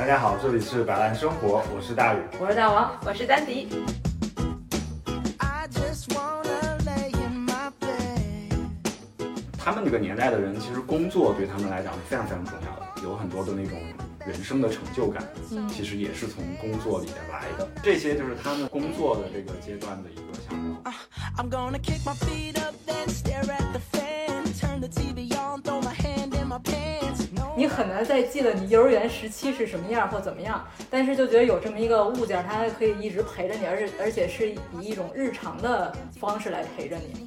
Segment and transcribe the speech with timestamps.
[0.00, 3.68] 大家好，这里是百烂生活，我是大宇，我是大王，我是丹迪。
[9.58, 13.78] 他们那个年代的人，其实工作对他们来讲是非常非常重要的，有很多的那种
[14.26, 15.22] 人生的成就感，
[15.68, 17.68] 其实也是从工作里面来的。
[17.82, 20.90] 这些就是他们工作的这个阶段的一个想法。
[27.80, 37.26] 很难再记得你幼儿园时期是什么样或怎么样，但是就觉得有这么一个物件，它可以一直陪着你，而且而且是以一种日常的方式来陪着你。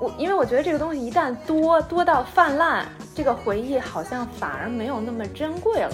[0.00, 5.92] 我因为我觉得这个东西一旦多多到泛滥，这个回忆好像反而没有那么珍贵了。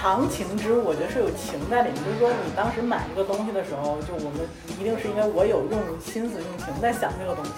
[0.00, 2.02] 长情之物，我觉得是有情在里面。
[2.02, 4.48] 就是说，你当时买一个东西的时候，就我们
[4.80, 7.52] 一定是因为我有用心思、用情在想这个东西。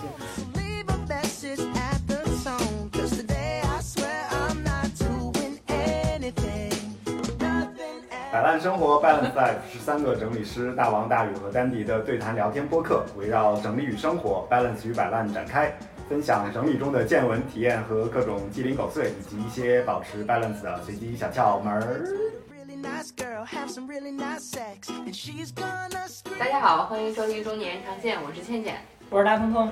[8.33, 15.73] 摆烂生活，Balance Life 是三个整理师大王、大宇和丹迪的对谈聊天播客，围绕整理与生活、Balance 与摆烂展开。
[16.09, 22.05] 分享整理中的见闻体验和各种鸡零狗碎，以及一些保持 balance 的随机小窍门儿。
[26.39, 28.77] 大家好，欢迎收听中年常见，我是倩倩，
[29.11, 29.71] 我是大聪聪。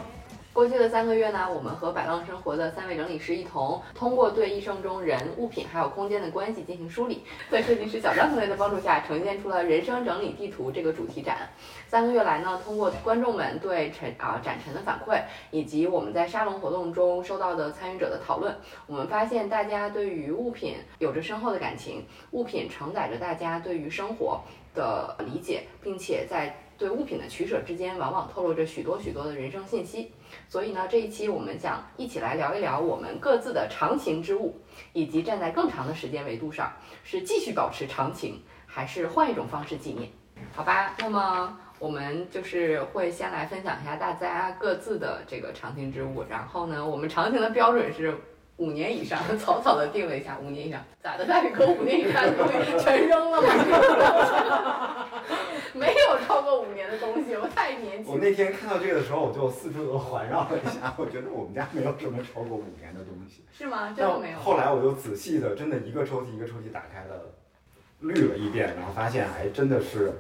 [0.53, 11.49] 过去的三个月呢，我们和摆浪生活的三位整理师一同，通过对一生中人、物品还有空间的关系进行梳理，在设计师小张同学的帮助下，呈现出了“人生整理地图”这个主题展。
[11.87, 18.55] 三个月来呢，通过观众们对陈啊展陈的反馈，以及我们在沙龙活动中收到的参与者的讨论，
[18.89, 24.41] 我们发现大家对于物品有着深厚的感情，物品承载着大家对于生活
[24.75, 30.11] 的理解，并且在对物品的取舍之间，往往透露着许多许多的人生信息。
[30.49, 34.61] 所以呢，这一期我们想一起来聊一聊我们各自的长情之物，
[34.93, 36.73] 以及站在更长的时间维度上，
[37.05, 40.11] 是继续保持长情，还是换一种方式纪念？
[40.55, 48.17] 好吧，那么我们就是会先来分享一下大家各自的这个长情之物，然后呢，我们长情的标准是
[48.61, 51.25] 五年以上， 草草的定了一下，五年以上，咋的？
[51.27, 55.09] 大宇哥五年以上的东西全扔了吗？
[55.73, 58.13] 没有超过五年的东西，我太年轻。
[58.13, 63.45] 我那天看到这个的时候，我就四处的环绕了一下，我觉得我们家没有什么超过五年的东西。
[63.51, 63.95] 是吗？
[63.97, 64.39] 真的没有。
[64.39, 67.33] 后来我就仔细的，真的一个抽屉一个抽屉打开了，
[68.01, 70.13] 滤了一遍，然后发现还真的是，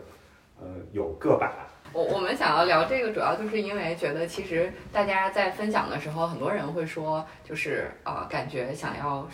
[0.58, 1.52] 呃，有个把。
[1.92, 9.28] 我我们想要聊这个，主要就是因为觉得其实大家在分享的时候，很多人会说，就是呃，感觉想要。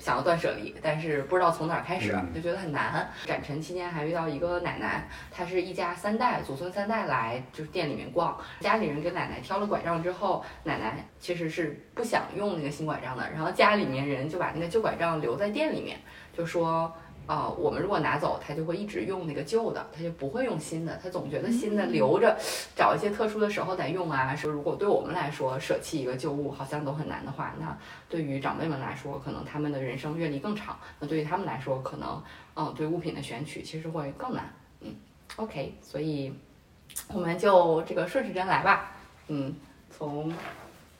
[0.00, 3.06] 想要断舍离，但是不知道从哪儿开始，就觉得很难。
[3.26, 15.98] 展陈期间还遇到一个奶奶，她是一家三代，祖孙三代来就是店里面逛，家里人给奶奶挑了拐杖之后，奶奶其实是不想用那个新拐杖的，然后家里面人就把那个旧拐杖留在店里面，
[16.34, 16.90] 就说。
[17.30, 20.98] 啊，我们如果拿走，他就会一直用那个旧的，他就不会用新的。
[21.00, 22.36] 他总觉得新的留着，
[22.74, 24.34] 找一些特殊的时候再用啊。
[24.34, 30.76] 说如果对我们来说舍弃一个旧物好像都很难的话，那对于长辈们来说，可能他们的人生阅历更长。
[30.98, 32.20] 那对于他们来说，可能
[32.56, 34.52] 嗯，对物品的选取其实会更难。
[34.80, 34.92] 嗯
[35.36, 36.34] ，OK，所以
[37.14, 38.90] 我们就这个顺时针来吧。
[39.28, 39.54] 嗯，
[39.88, 40.32] 从。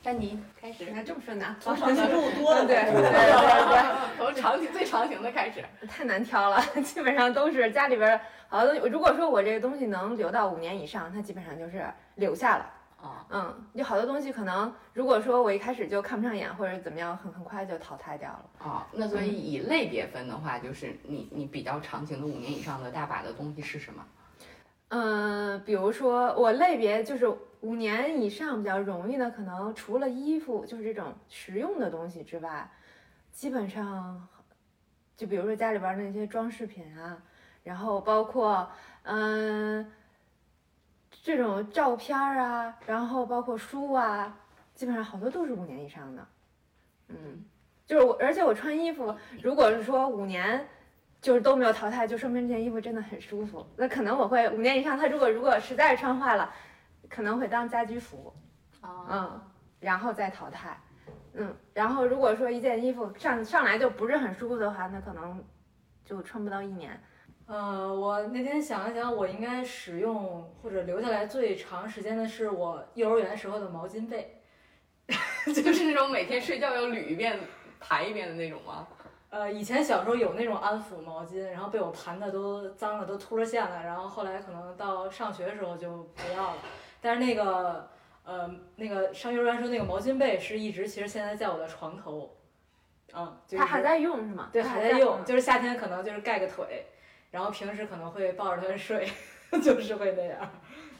[0.03, 1.55] 丹尼开始，还这么顺呢？
[1.59, 5.63] 从长情路多的，对对对对， 从长颈最长形的开始。
[5.87, 8.19] 太难挑了，基本上都是家里边
[8.49, 8.89] 好多东西。
[8.89, 11.85] 如果说我这个东西能留到五年以上，它基本上就是
[12.15, 12.65] 留下了。
[13.01, 18.45] 啊，嗯，有好多东西可能，如果说我一开始就看不上眼或者怎么样，很很快就淘汰掉了。
[18.59, 24.03] 啊，那所以以类别分的话，就是你你比较长情的五年以上的大把的东西是什么？
[24.93, 27.25] 嗯，比如说我类别就是
[27.61, 32.69] 五年以上比较容易的，可能除了衣服，就是这种实用的东西之外，
[33.31, 34.27] 基本上，
[35.15, 37.17] 就比如说家里边那些装饰品啊，
[37.63, 38.69] 然后包括
[39.03, 39.89] 嗯
[41.23, 44.37] 这种照片啊，然后包括书啊，
[44.75, 46.27] 基本上好多都是五年以上的。
[47.07, 47.45] 嗯，
[47.87, 50.67] 就是我，而且我穿衣服，如果是说五年。
[51.21, 53.63] 就是都没有淘汰，就说明这件衣服真的很舒服。
[53.75, 56.51] 那可能我会五年以上，它如果如果实在是穿坏了，
[57.07, 58.33] 可能会当家居服，
[58.83, 59.39] 嗯，
[59.79, 60.75] 然后再淘汰，
[61.33, 65.43] 嗯，然后如果说一件衣服上上来就不是很舒服的话，那可能
[66.03, 66.99] 就穿不到一年。
[67.45, 74.41] 呃，我那天想了想，我应该使用或者留下来最长时间的是我幼儿园时候的毛巾被，
[75.45, 77.37] 就是那种每天睡觉要捋一遍、
[77.79, 78.87] 抬一遍的那种吗？
[79.31, 83.81] 呃，以前小时候有那种安抚毛巾，然后被我盘的都脏了，都秃了线了。
[83.81, 86.57] 然后后来可能到上学的时候就不要了。
[86.99, 87.89] 但是那个
[88.25, 92.35] 呃，那个上幼儿园时候那个毛巾被是一直，其实现在在我的床头，
[93.13, 94.49] 嗯，就他还在用是吗？
[94.51, 96.87] 对还在用，嗯就是夏天可能就是盖个腿，
[97.31, 99.07] 然后平时可能会抱着它睡，
[99.63, 100.37] 就是会那样。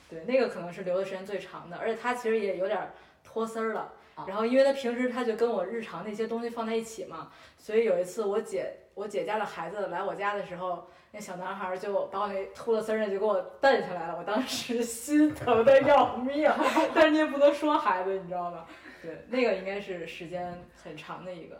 [0.10, 2.94] 对，那个可能是留的时间最长的，而且它其实也有点儿
[3.26, 3.92] 脱丝儿了。
[4.22, 16.52] 哦然后因为他平时他就跟我日常那些东西放在一起嘛，所以有一次我姐我姐家的孩子来我家的时候，那小男孩儿就把我那秃了丝儿那就给我蹬下来了，我当时 心疼的要命，
[16.94, 18.66] 但是你也不能说孩子，你知道吗？
[19.02, 20.54] 对，那个应该是时间
[20.84, 21.60] 很长的一个，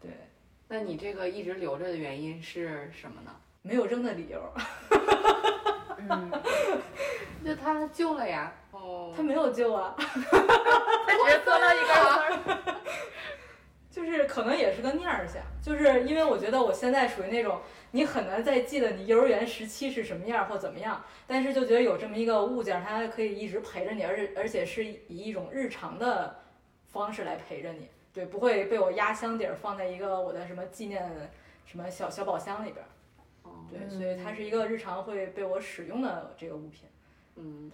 [0.00, 0.10] 对，
[0.68, 3.30] 那你这个一直留着的原因是什么呢？
[3.62, 4.42] 没有扔的理由，
[5.98, 6.30] 嗯，
[7.44, 8.52] 就他旧了呀。
[8.82, 9.94] 哦，他没有救啊。
[9.96, 12.72] 他只是做了一个。
[13.90, 26.40] 就是可能也是个念儿想，就是因为我觉得我现在属于那种你很难再记得你幼儿园时期是什么样儿或怎么样，但是就觉得有这么一个物件儿，它可以一直陪着你，而且而且是以一种日常的
[26.88, 31.30] 方式来陪着你，对，不会被我压箱底儿放在一个我的什么纪念
[31.66, 32.88] 什么小小宝箱里边儿，
[33.42, 36.88] 哦对，所以它是一个日常会被我使用的这个物品。
[37.36, 37.70] 嗯，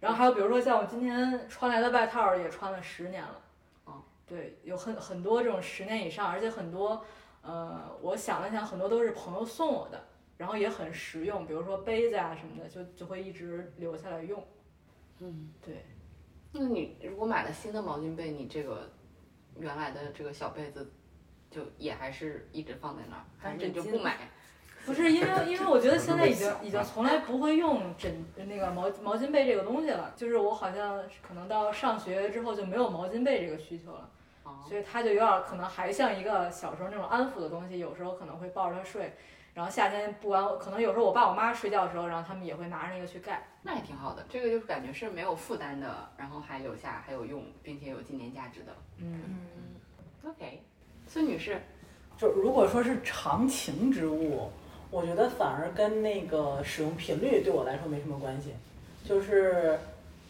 [0.00, 3.40] 然后还有比如说像我今天穿来的外套儿也穿了十年了，
[3.86, 7.04] 嗯，对，有很很多这种十年以上，而且很多，
[7.42, 10.00] 呃，我想了想，很多都是朋友送我的，
[10.36, 14.42] 然后也很实用，比如说杯子啊什么的，就就会一直留下来用。
[15.18, 15.84] 嗯，对，
[16.52, 18.88] 那你如果买了新的毛巾被，你这个
[19.58, 20.92] 原来的这个小被子
[21.50, 24.30] 就也还是一直放在那儿，还是你就不买？
[24.88, 34.08] 不是因为因为我觉得现在已经已经从来不会用枕那个毛毛巾被这个东西了，就是我好像可能到上学之后就没有毛巾被这个需求了。
[34.44, 39.12] 哦，所以它就有点儿可能还像一个小时候那种安抚的东西，有时候可能会抱着它睡，
[39.52, 43.46] 然后夏天不管可能有时候我爸我妈睡觉的时候，然后他们也会拿着那个去盖。
[43.62, 44.24] 那也挺好的。
[44.26, 48.72] 这个就是感觉是没有负担的，然后还留下还有用，并且有纪念价值的。
[48.96, 49.20] 嗯，
[50.24, 50.62] 嗯，OK，
[51.06, 51.60] 孙女士，
[52.16, 54.50] 就如果说是常情之物，
[54.90, 58.54] 我觉得反而跟那个使用频率对我来说没什么关系。
[59.04, 59.78] 就是，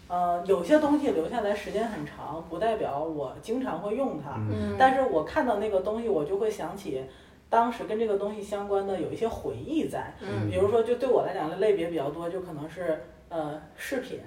[0.08, 4.34] 呃，有些东西留下来时间很长，不代表我经常会用它。
[4.50, 7.02] 嗯，但是我看到那个东西，我就会想起
[7.50, 10.12] 当时跟这个东西相关的有一些回忆在。
[10.20, 14.20] 嗯比如说，就对我来讲的类别比较多，就可能是呃饰品，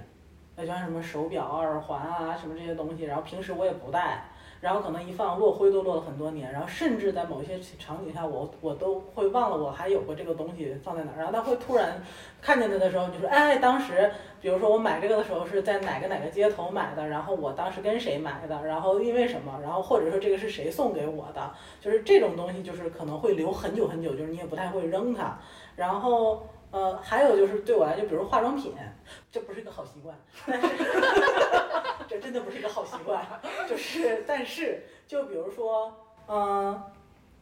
[0.55, 4.25] 那，就像什么手表、耳环啊什么这些东西，然后平时我也不戴，
[4.61, 12.01] 然后可能一放落灰都落了很多年，然后甚至在某些场景下我，我都会忘了我还有过这个东西放在哪儿，然后他会突然
[12.39, 25.37] 看见它的时候，就说，哎，当时比如说我买这个的时候是在哪个哪个街头买的，然后我当时跟谁买的，然后因为什么，然后或者说这个是谁送给我的，就是这种东西就是可能会留很久很久，就是你也不太会扔它，
[25.75, 26.43] 然后。
[26.71, 28.73] 呃，还有就是对我来就，比如化妆品，
[29.31, 30.15] 这不是一个好习惯，
[30.47, 30.83] 但是
[32.07, 33.25] 这真的不是一个好习惯。
[33.67, 35.93] 就是，但是就比如说，
[36.27, 36.81] 嗯、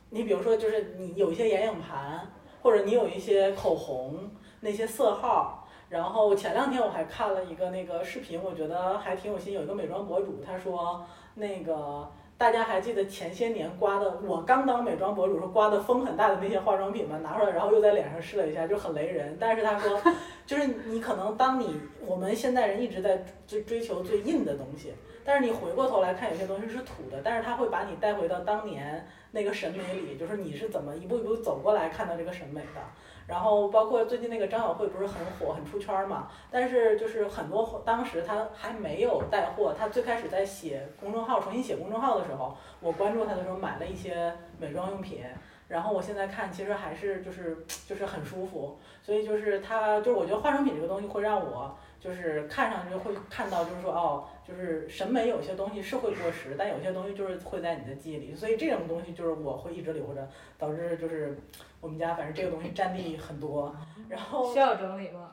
[0.10, 2.28] 你比如说，就是你有一些眼影盘，
[2.62, 4.32] 或者你有一些口红
[4.62, 5.68] 那些色号。
[5.90, 9.54] 然后前两天我还看了一个那个视频，我觉得还挺有心。
[9.54, 11.04] 有一个美妆博主，他说
[11.34, 12.08] 那个
[12.40, 17.20] 大家还记得前些年刮的，我刚当美妆博主时候刮的风很大的那些化妆品吗？
[17.22, 19.36] 拿出来，然后又在脸上试了一下，就很雷人。
[19.38, 20.02] 但是他说，
[20.48, 24.94] 就是你可能当你我们现代人一直在追追求最硬的东西，
[25.26, 32.80] 但是你回过头来看，有些东西是土的，但是它会把你带回到当年那个审美里，就是你是怎么一步一步走过来看到这个审美的。
[33.30, 45.24] 然后包括最近那个张小慧不是很火很出圈嘛，但是就是很多当时她还没有带货，她最开始在写公众号重新写公众号的时候，我关注她的时候买了一些美妆用品。
[45.68, 47.56] 然后我现在看，其实还是就是
[47.88, 61.38] 就是很舒服，所以就是她就是我觉得化妆品这个东西会让我就是看上去会看到就是说哦，就是审美有些东西是会过时，但有些东西就是会在你的记忆里，所以这种东西就是我会一直留着，导致就是
[61.82, 63.76] 我们家反正这个东西占地很多，
[64.08, 65.32] 然后需要整理吗？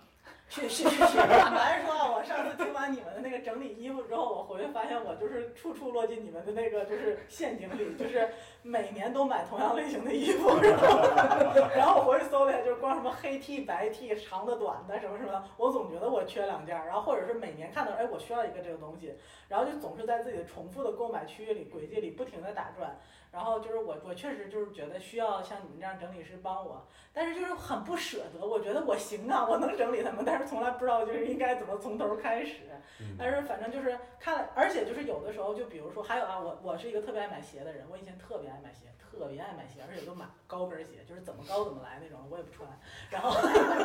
[0.48, 8.28] 是是是是，坦白说啊，我上次听完你们的那个整理衣服之后，我回去发现我就是处处落进你们的那个就是陷阱里，就是
[8.62, 19.12] 每年都买同样类型的衣服，然后然后我回去搜了一下，就是光什么黑 T、白 T、长的、短的什么什么，我总觉得我缺两件儿，然后或者是每年看到，哎，我需要一个这个东西，
[19.48, 22.96] 然后就总是在自己的重复的购买区域里轨迹里不停的打转，
[23.36, 28.46] 然后就是我我确实就是觉得需要像你们这样整理师帮我，但是就是很不舍得。
[28.46, 32.62] 我觉得我行啊，我能整理他们，但是从来不知道就是应该怎么从头开始。
[32.98, 42.66] 嗯但是反正就是看，而且就是有的时候，就比如说还有啊，我我是一个特别爱买鞋的人，我以前特别爱买鞋，特别爱买鞋，而且都买高跟鞋，就是怎么高怎么来那种，我也不穿。
[43.10, 43.36] 然后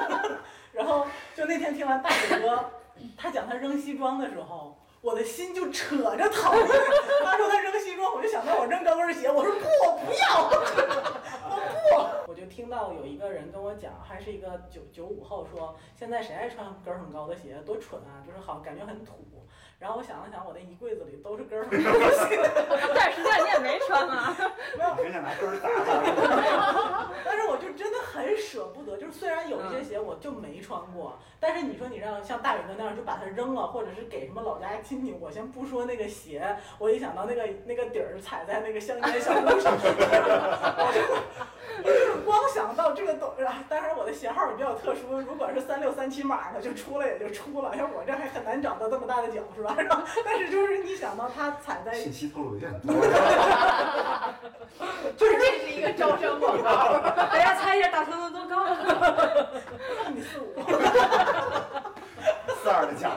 [0.71, 1.05] 然后
[1.35, 2.71] 就那天听完大伟哥
[3.17, 4.77] 他讲他扔西装的时候。
[5.01, 6.51] 我的心就扯着疼，
[7.23, 10.47] 他说他扔西装，我就想到我扔高跟鞋，我说不，我不要，
[12.41, 19.13] 就听到有一个人跟我讲，还是一个九九五后说，现在谁爱穿跟儿很高的鞋，多蠢啊，就是好感觉很土。
[19.77, 22.39] 然后我想了想，我那一柜子里都是跟儿很高的鞋，
[22.95, 24.35] 但是实际上你也没穿啊。
[24.75, 25.53] 没有，你真想拿跟儿？
[27.23, 39.77] 但是我就真的很舍不得，就是虽然有一些鞋我就没穿过，但是你说你让像大伟哥那样就把它扔了，或者是给什么老家亲戚，我先不说那个鞋，我一想到那个那个底儿踩在那个乡间小路上，
[42.25, 49.75] 光想到这个东，啊当然我的鞋号也比较特殊，如果是三六三七码的就出了也就出了，像我这还很难找到这么大的脚是吧？
[49.77, 52.93] 然 后但是就是你想到它踩在信息透露有点多。
[55.17, 56.99] 就是这是一个招商广告。
[57.15, 58.67] 大家猜一下大头头多高？
[60.09, 60.53] 一米四五。
[62.63, 63.09] 四二的脚，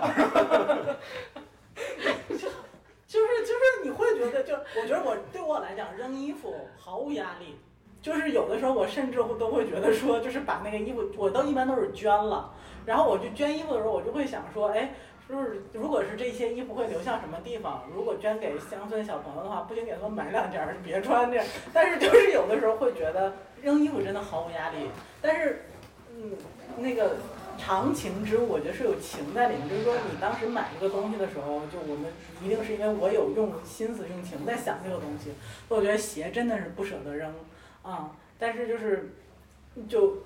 [3.07, 7.61] 就是就是你会觉得就，我觉得我对我来讲扔衣服毫无压力，
[8.05, 12.53] 就是有的时候我甚至会都会觉得说，就是把那个衣服我都一般都是捐了，
[12.85, 14.93] 然后我就捐衣服的时候，我就会想说，哎，
[15.27, 17.83] 就是如果是这些衣服会流向什么地方？
[17.97, 21.43] 如果捐给乡村小朋友的话，不仅给他们买两件，别穿这。
[21.73, 23.33] 但是就是有的时候会觉得
[23.63, 24.91] 扔衣服真的毫无压力，
[25.23, 25.65] 但是
[26.15, 26.33] 嗯，
[26.77, 27.17] 那个
[27.57, 29.67] 长情之物，我觉得是有情在里面。
[29.67, 35.33] 就是说，你当时买这个东西的时候，就我们一定是因为我有用心思、用情在想这个东西。
[35.69, 37.33] 所以我觉得鞋真的是不舍得扔
[37.85, 39.15] 啊、但是就是
[39.89, 40.19] 就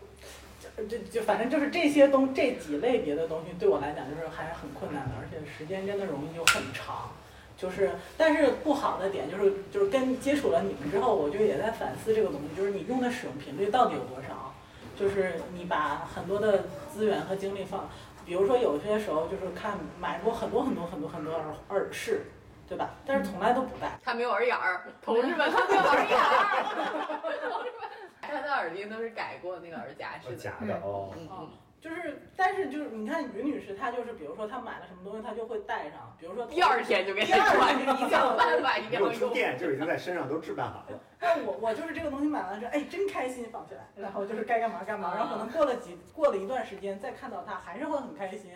[0.79, 7.11] 就就就反正就是这些东这几类别的东西对我来讲就是还是很困难的，而且时间真的容易就很长。
[7.57, 14.55] 就是，但是不好的点就是，就是跟接触了你们之后，我就也在反思这个东西，就是你用的使用频率到底有多少？
[14.97, 17.88] 就是你把很多的资源和精力放，
[18.25, 22.27] 比如说有些时候就是看买过很多很多很多很多耳耳饰，
[22.69, 22.91] 对吧？
[23.07, 23.99] 但是从来都不戴。
[24.05, 27.21] 他没有耳眼儿，同志们，他没有耳眼儿。
[27.23, 27.89] 同志们，
[28.21, 30.37] 他的耳钉都是改过那个耳夹式的。
[30.37, 31.11] 假的哦。
[31.17, 31.49] 嗯嗯，
[31.81, 39.33] 就是，但是就是你看于女士，她就是比如说她买了什么东西，她就会带上，比如说第二天就给第二他穿，天你想办法一定要用。
[39.33, 41.01] 店就已经在身上都置办好了。
[41.21, 48.53] 但我我就是这个东西买完之后，哎，真开心放起来，然后就是该干嘛干嘛，然后可能过了几过了一段时间再看到它，还是会很开心，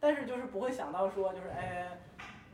[0.00, 1.88] 但是就是不会想到说就是哎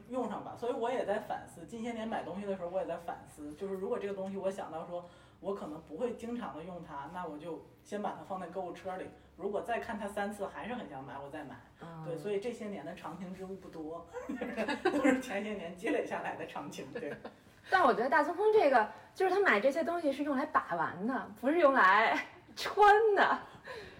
[0.08, 5.08] 用上吧，所以我也在反思，近些年买东西的时候我也在反思，就是如果这个东西我想到说
[5.40, 11.56] 我可能不会经常的用它，那我就先把它放在购物车里，如果再看它三次还是很想买，我再买。
[12.04, 14.06] 对，所以这些年的长情之物不多，
[14.82, 16.86] 都是前些年积累下来的长情。
[16.92, 17.14] 对，
[17.70, 22.18] 但我觉得大聪聪这个，就是他买这些东西是用来把玩的，不是用来
[22.56, 23.38] 穿的。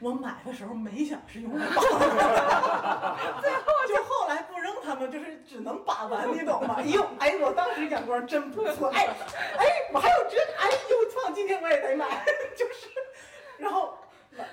[0.01, 6.77] 我买的时候没想是用来把玩， 最后就后来不扔他们，就是只能把玩，你懂吗？
[6.79, 9.07] 哎呦，哎，我当时眼光真不错，哎，
[9.59, 12.25] 哎，我还有这，哎呦，操，今天我也得买，
[12.57, 12.89] 就是，
[13.59, 13.95] 然后。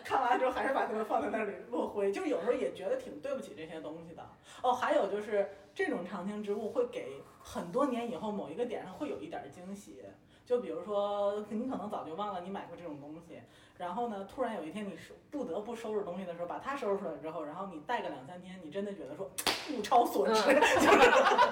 [0.03, 4.27] 看完之后还是把它们放在那里落灰，就有时候也觉得挺对不起这些东西的。
[4.63, 10.03] 哦，还有就是这种长青植物会给很多年以后某一个点上会有一点惊喜，
[10.45, 13.41] 就比如说你可能早就忘了你买过这种东西，
[13.77, 19.29] 然后呢，突然有一天你收不得不收拾东西的时候，把它收拾出来之后，然后你带个两三天，你真的觉得说
[19.73, 20.53] 物超所值，就是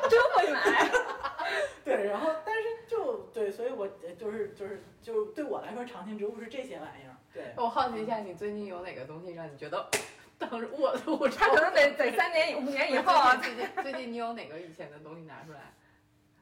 [0.09, 0.89] 真会买。
[1.83, 7.17] 对，然后但是就对，所以我呃就是就是就对我来说，常青植物是这些玩意儿。
[7.33, 9.89] 对，我好奇一下，你最近有哪个东西让你觉得
[10.37, 13.35] 当时我我他可能得得三年五年以后啊。
[13.37, 15.73] 最近最近你有哪个以前的东西拿出来？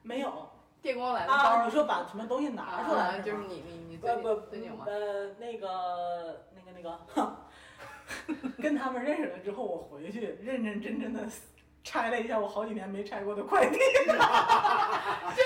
[0.02, 0.48] 没有
[0.82, 4.84] 电光蓝的啊，你说把什么东西拿出来就是你你你最近不不最近有吗？
[4.88, 7.36] 呃，那个那个那个，哼
[8.60, 11.20] 跟他们认识了之后，我回去认认真真的
[11.84, 13.78] 拆了一下我好几年没拆过的快递，
[14.18, 15.40] 好几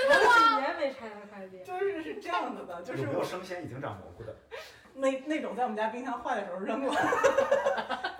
[0.61, 1.63] 年没拆他快递。
[1.63, 4.35] 就是是这样子的，就是有没生鲜已经长蘑菇的？
[4.95, 6.95] 那那种在我们家冰箱坏的时候扔了。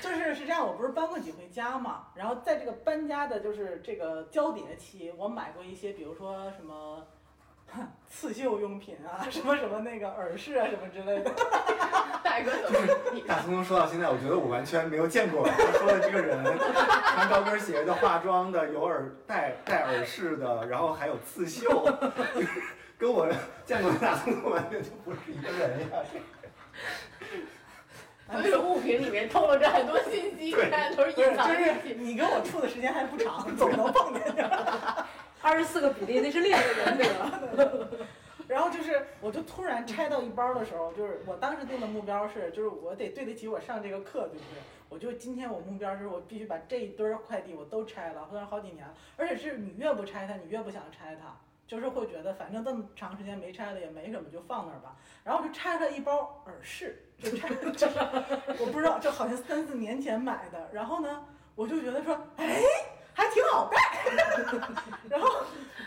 [0.00, 7.06] 就是是这样，我不是搬过几回家嘛，然后在这个搬家的，就是这个交叠期，我买过一些，比如说什么
[8.08, 11.30] 刺绣用品啊，什么什么那个耳饰啊，什么之类的。
[12.22, 12.78] 大哥怎么
[13.26, 21.82] 大聪聪说到现在，我觉得我完全没有见过他说的这个人，穿高跟鞋的、化妆的、有耳戴戴耳饰的，然后还有刺绣，
[22.98, 23.26] 跟我
[23.64, 25.86] 见过的大聪聪完全就不是一个人呀。
[28.42, 30.50] 所以物品里面透露着很多信息，
[30.96, 32.02] 都是隐藏的就是信息。
[32.02, 34.50] 你跟我处的时间还不长，总能碰见。
[35.42, 37.40] 二十四个比例那是另一个人对吧？
[38.48, 44.60] 然后就是，我就突然拆到一包的时候，就是我当时定的目标是，就是我得对得起我上这个课，对不对？
[44.88, 54.94] 我就今天我目标是我必须把这一堆儿快递我都拆了，虽然好几年了，而且是你越不拆它，你越不想拆它，就是会觉得反正这么长时间没拆了也没什么，就放那儿吧。
[55.24, 57.98] 然后就拆了一包耳饰，就拆，就是
[58.62, 60.68] 我不知道，就好像三四年前买的。
[60.72, 62.62] 然后呢，我就觉得说，哎，
[63.12, 63.76] 还挺好戴。
[65.10, 65.28] 然后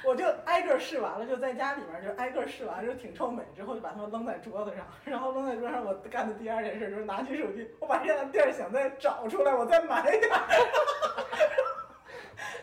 [0.04, 3.44] 我就挨个试完了，就在家里面就挨个试完，就挺臭美。
[3.56, 10.46] 之后就把它们扔在桌子上，然后扔在桌上，我干的第二件事就是拿起手机，我把这家店想再找出来，我再买点儿。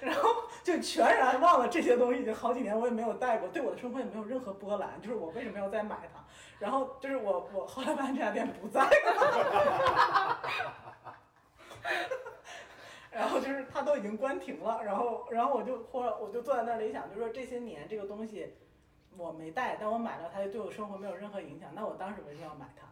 [0.01, 0.31] 然后
[0.63, 5.01] 就全然忘了这些东西，已经好几年我也没有带过，对我的生活也没有任何波澜。
[5.01, 6.25] 就是我为什么要再买它？
[6.59, 8.91] 然后就是我我后来发现这家店不在了。
[13.11, 18.55] 然后就是它都已经关停了，然后然后我就或我就坐在那里想，就是说这些年这个东西
[19.17, 22.87] 我没带，但我买了它，就对我生活没有任何影响，那我当时为什么要买它？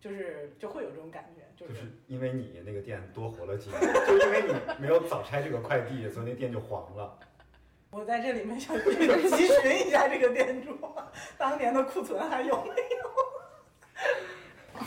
[0.00, 7.18] 就是就会有这种感觉，就就是是因为你那个店多活了几年，就因为你没有早拆这个快递，所以那店就黄了。
[7.90, 10.76] 我在这里面想去咨询一下这个店主，
[11.38, 12.74] 当年的库存还有没
[14.74, 14.86] 有？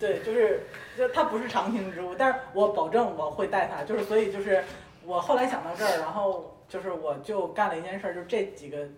[0.00, 0.62] 对，就是
[0.96, 4.64] 就它不是常青植物，但是我保证我会带它，就是所以就是
[5.04, 8.88] 我后来想到这儿，然后就是我就干了一件事儿，就这几个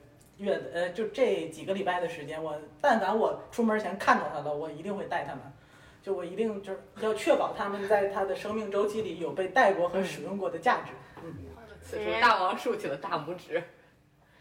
[0.40, 5.42] 月的呃，就这几个礼拜的时间，我但凡我出门前看到它了，我一定会带它们。
[6.02, 10.92] 就我一定就是要确保它们在它的生命周期里有被带过和使用过的价值。
[11.22, 11.34] 嗯，
[11.82, 13.62] 此时大王竖起了大拇指。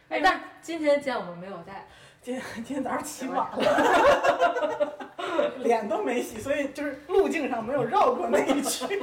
[0.08, 1.86] 哎，但今天见我们没有带，
[2.22, 5.09] 今天今天早上起晚了，
[5.60, 8.86] 脸都没洗，所以就是路径上没有绕过那一区。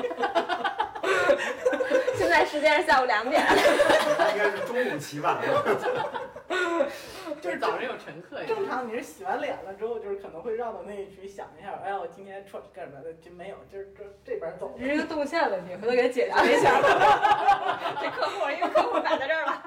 [2.16, 3.42] 现在时间是下午两点。
[4.32, 5.64] 应该是中午起晚了。
[7.40, 8.44] 就是早上有乘客呀。
[8.48, 13.12] 正常你是洗完脸了之后，就是可能会绕到那一区想一下，哎呀，我今天穿干什么的？
[13.14, 14.86] 就没有，就是这这边走这。
[14.86, 16.80] 是一个动线问题，回头给解决一下。
[18.00, 19.62] 这客户因为客户摆在这儿了。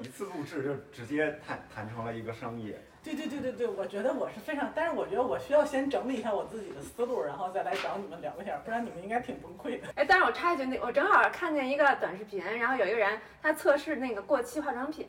[0.00, 2.74] 一次录制就直接谈谈成了一个生意，
[3.06, 9.86] 对对对对对，我觉得我是非常，但是我觉得我需要先整理一下我自己的思路，然后再来找你们聊一下，不然你们应该挺崩溃的。
[9.94, 15.06] 哎，但是我插一句，那我正好看见一个短视频，然后有一个人他测试那个过期化妆品，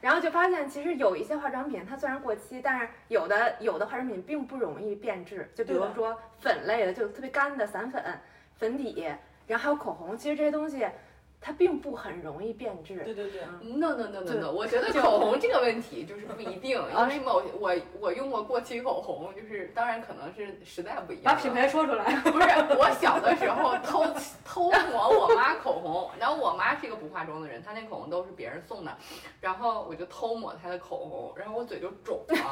[0.00, 8.00] 然后就发现其实有一些化妆品它虽然过期，但是有的有的化妆品并不容易变质，就比如说粉类的，就特别干的散粉、
[8.58, 9.04] 粉底，
[9.48, 10.86] 然后还有口红，其实这些东西
[11.42, 12.98] 它并不很容易变质。
[12.98, 21.24] 对对对，No no no no no，我觉得口红这个问题就是不一定，啊因为某我我用过过期口红，就是当然可能是时代不一样。
[21.24, 22.14] 把品牌说出来。
[22.20, 24.04] 不是，我小的时候偷
[24.44, 28.94] 偷抹我妈口红，然后我妈是一个不化妆的人，她那口红都是别人送的，
[29.40, 32.36] 然后我就偷抹她的口红，然后我嘴就肿了。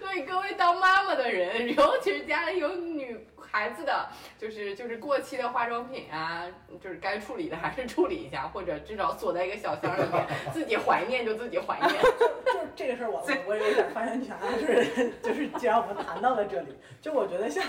[0.00, 3.18] 所以各位当妈妈的人，尤其是家里有女
[3.54, 6.44] 孩子的，就是就是过期的化妆品啊，
[6.82, 11.88] 就是该处理的还是处理一下，或者至少锁在一个小箱里面，自己怀念就自己怀念。
[12.52, 17.62] 就是这个事儿我，我我有点发言权啊，就是就是，既然我们谈到了这里，就我觉得像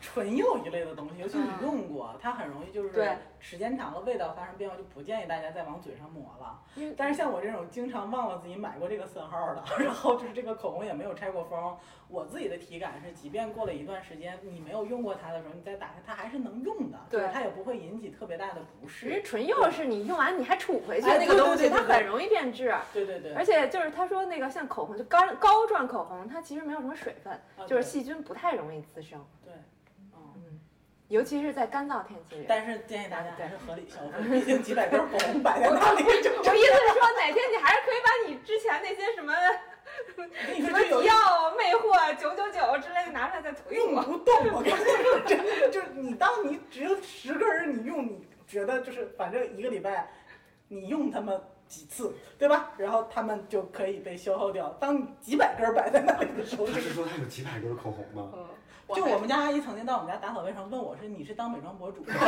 [0.00, 6.94] 唇釉一类的东西，尤其你用过，它很容易就是时间长了味道发生变化，就不建议大家再往嘴上抹了因为。
[6.96, 11.76] 但是像我这种经常忘了自己买过这个色号的， 然后就是这个口红也没有拆过封，
[12.08, 19.22] 我自己的体感是，即便过了一段时间你没有用过它的时候，你再打开它还是能用的，对就是它也不会引起特别大的不其实适。
[19.22, 22.74] 唇釉是你用完你还储回去哎那个东西，它很容易变质。
[22.92, 29.64] 对对对，而且就是他说那个像口红，就膏膏状口红，它其实没有什么水分，啊就是细菌不太容易滋生，对，嗯。
[31.10, 32.46] 尤其是在干燥天气里。
[32.48, 39.34] 但是建议大家还是合理消费，毕竟几百根口 红摆在那里就我意思是说，哪天你还是可以把你之前那些什么
[40.54, 43.80] 你什么说有迪奥、魅惑、九九九之类的拿出来再涂一涂。
[43.90, 44.34] 用不动。
[44.52, 50.08] 我跟你说，真的就是你，当你只有十根儿，你用你觉得就是反正一个礼拜，
[50.68, 52.70] 你用它们几次，对吧？
[52.78, 54.68] 然后他们就可以被消耗掉。
[54.80, 58.30] 当你几百根儿摆在那里的时候，他就是说他有几百根口红吗？
[58.34, 58.46] 嗯，
[58.94, 62.14] 就我们家阿姨曾经到我们家打扫卫生，问我是你是当美妆博主吗？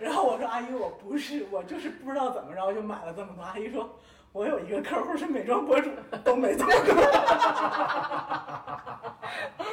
[0.00, 3.42] 然后我说阿姨我不是，我就是不知道怎么着就买了这么多。
[3.42, 3.98] 阿姨说
[4.32, 5.90] 我有一个客户是美妆博主，
[6.24, 6.80] 都没这么多。
[9.56, 9.72] 但 我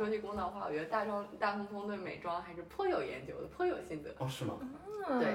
[0.00, 4.08] 说句公道话，我觉得大壮大聪聪对美妆还是颇有研究的，颇有心得。
[4.18, 4.54] 哦，是吗？
[5.20, 5.28] 对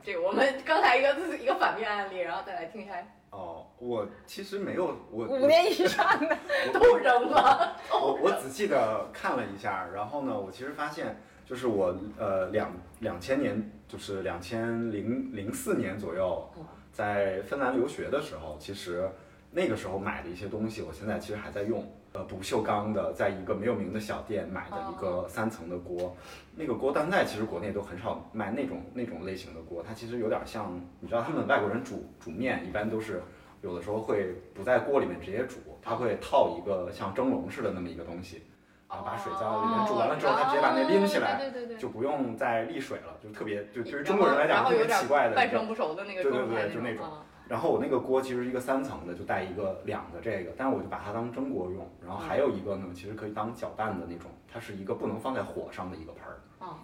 [0.00, 6.38] 这个我们 刚才一个一个反面案例，然后再来听一下，哦，我其实没有，我五年以上的，
[6.72, 7.76] 都扔了。
[7.90, 16.48] 我我仔细的看了一下，然后呢，我其实发现，就是我呃两两千年，就是两千零零四年左右，
[16.92, 19.10] 在芬兰留学的时候，其实
[19.50, 21.84] 那个时候买的一些东西，我现在其实还在用。
[22.14, 26.14] 呃，不锈钢的，在一个没有名的小店买的一个三层的锅，
[26.54, 33.22] 那个锅到现在其实国内都很少卖那种那种类型的锅，它其实有点像，你知道他们外国人煮煮面一般都是
[33.62, 38.42] 有的时候会不在锅里面直接煮，他会套一个像蒸笼似的那么一个东西，
[38.90, 47.06] 然后把水在里面煮完了之后，他直接把那拎起来，对对对，就不用再沥水了，就特别就对于中国人来讲特别奇怪的半生不熟的那对对对，就那种。
[47.48, 51.86] 然后我那个锅其实是一个三层的，就带一个两个这个，但是我就把它当蒸锅用。
[52.00, 56.40] 然后还有一个呢，其实可以当搅拌的那种，它是一个不能放在火上的一个盆儿，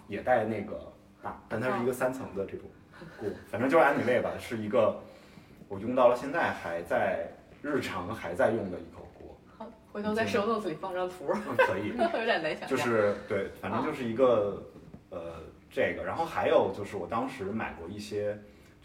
[0.08, 0.78] 也带那个
[1.22, 2.68] 大，但它是一个三层的这种
[3.18, 5.00] 锅，反正就是安妮类吧，是一个
[5.68, 7.30] 我用到了现在还在
[7.62, 9.34] 日常还在用的一口锅。
[9.56, 11.32] 好，回头在收 notes 里放张图。
[11.56, 12.68] 可以， 有点难想。
[12.68, 14.62] 就是对，反正就是一个
[15.08, 15.36] 呃
[15.70, 18.38] 这个，然后还有就是我当时买过一些。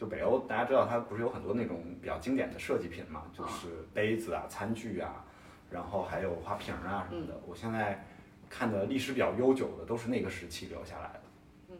[0.03, 5.23] 就北欧，大家知道它不是有很多那种比较经典的设计品嘛，就是杯子啊、餐具啊，
[5.71, 7.39] 然后还有花瓶啊什么的。
[7.47, 8.05] 我现在
[8.49, 11.21] 看的历史比较悠久的都是那个时期留下来的。
[11.69, 11.77] 嗯。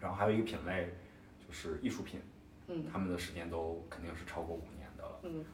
[0.00, 0.88] 然后还有一个品类
[1.46, 2.18] 就是艺术品，
[2.68, 5.18] 嗯，他们的时间都肯定是超过五年的了。
[5.24, 5.44] 嗯。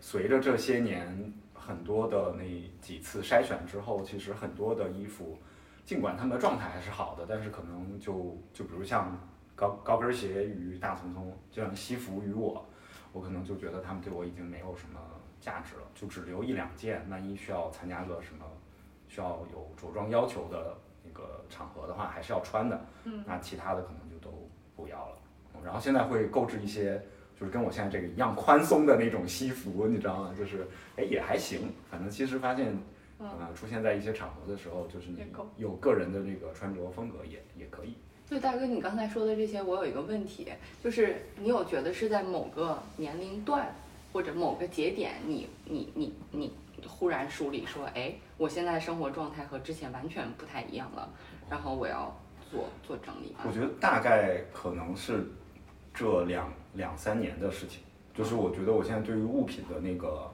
[0.00, 2.42] 随着这些年很多的那
[2.80, 5.38] 几次筛选之后，其实很多的衣服，
[5.84, 9.16] 尽管他们的状态还是好的，但是可能就就比如像。
[9.54, 12.66] 高高跟鞋与大聪聪，就像西服与我，
[13.12, 15.00] 我可能就觉得他们对我已经没有什么
[15.40, 17.08] 价值了，就只留一两件。
[17.08, 18.44] 万一需要参加个什么
[19.08, 22.86] 需要有着装要求的那个场合的话，还是要穿的。
[23.04, 25.16] 嗯，那其他的可能就都不要了。
[25.62, 27.00] 然后现在会购置一些，
[27.38, 30.34] 就是跟我现在这个一样宽松的那种西服，你知道吗？
[30.36, 32.76] 就是哎也还行，反正其实发现，
[33.18, 35.24] 呃，出现在一些场合的时候，就是你
[35.56, 37.96] 有个人的这个穿着风格也也可以。
[38.30, 40.48] 就大哥，你刚才说的这些，我有一个问题，
[40.82, 43.72] 就是你有觉得是在某个年龄段
[44.12, 46.52] 或者某个节点，你你你你
[46.88, 51.08] 忽然梳理说，哎，我现在生活状态和之前完全不太一样了，
[51.50, 52.18] 然后我要
[52.50, 53.36] 做做整理。
[53.46, 55.26] 我觉得大概可能是
[55.92, 57.82] 这两两三年的事情，
[58.14, 60.30] 就是我觉得我现在对于物品的那个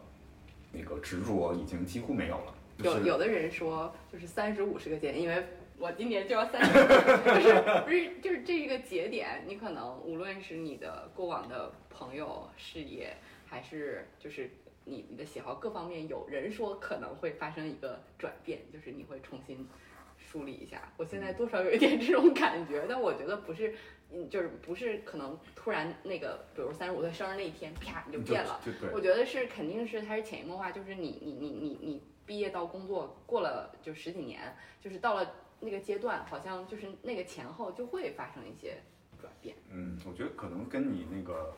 [0.73, 2.55] 那个执着已经几乎没有了。
[2.79, 5.45] 有有的人说，就是三十五是个节点，因为。
[5.81, 13.17] 我今年就要三十，就是不是就是这一个节点，你可能无论是你的过往的朋友、事业，
[13.47, 14.51] 还是就是
[14.85, 19.67] 你你的喜好各方面，有人说可能会发生一个转变，就是你会重新
[20.19, 20.93] 梳理一下。
[20.99, 23.75] 我现在多少有一点这种感觉，但我觉得不是，
[24.13, 28.61] 嗯，就是不是可能突然那个，比如三十五岁生日那一天，啪你就变了。
[28.93, 35.35] 我觉得是肯定是它是潜移默化，就是你你你你你毕业到工作过了就十几年，就是到了。
[35.61, 38.79] 那个阶段好像就是那个前后就会发生一些
[39.21, 39.55] 转变。
[39.71, 41.53] 嗯，我觉得可能跟你那个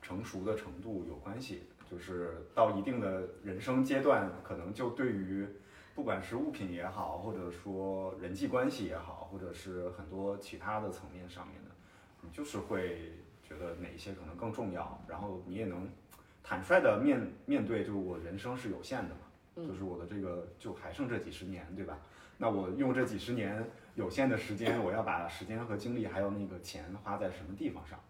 [0.00, 5.46] 成熟的程度有关系，就是到一定的人生阶段，可能就对于
[5.94, 11.70] 不管是物品也好，或者说人际关系也好，或者是很多其他的层面上面的，
[12.22, 15.90] 你就是会觉得哪一些可能更重要，然后你也能
[16.42, 21.98] 坦率的面面对，就是我人生是有限的嘛，就是我的这个就还剩这几十年，对吧？
[22.42, 23.62] 那我用这几十年
[23.96, 28.00] 有限的时间，我要把时间和精力还有那个钱花在什么地方上？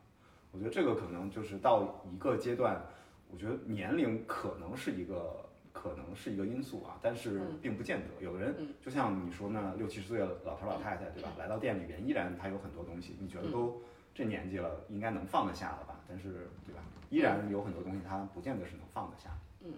[0.53, 2.81] 我觉得这个可能就是到一个阶段，
[3.29, 8.07] 我觉得年龄可能是一个可能是一个因素啊，但是并不见得。
[8.25, 11.31] 有的人就像你说那六七十岁的老头老太太，对吧？
[11.37, 13.83] 来到店里边，依然他有很多东西，你觉得都
[14.15, 15.97] 这年纪了，应该能放得下了吧？
[16.07, 16.81] 但是对吧？
[17.11, 19.31] 依然有很多东西，他不见得是能放得下。
[19.65, 19.73] 嗯。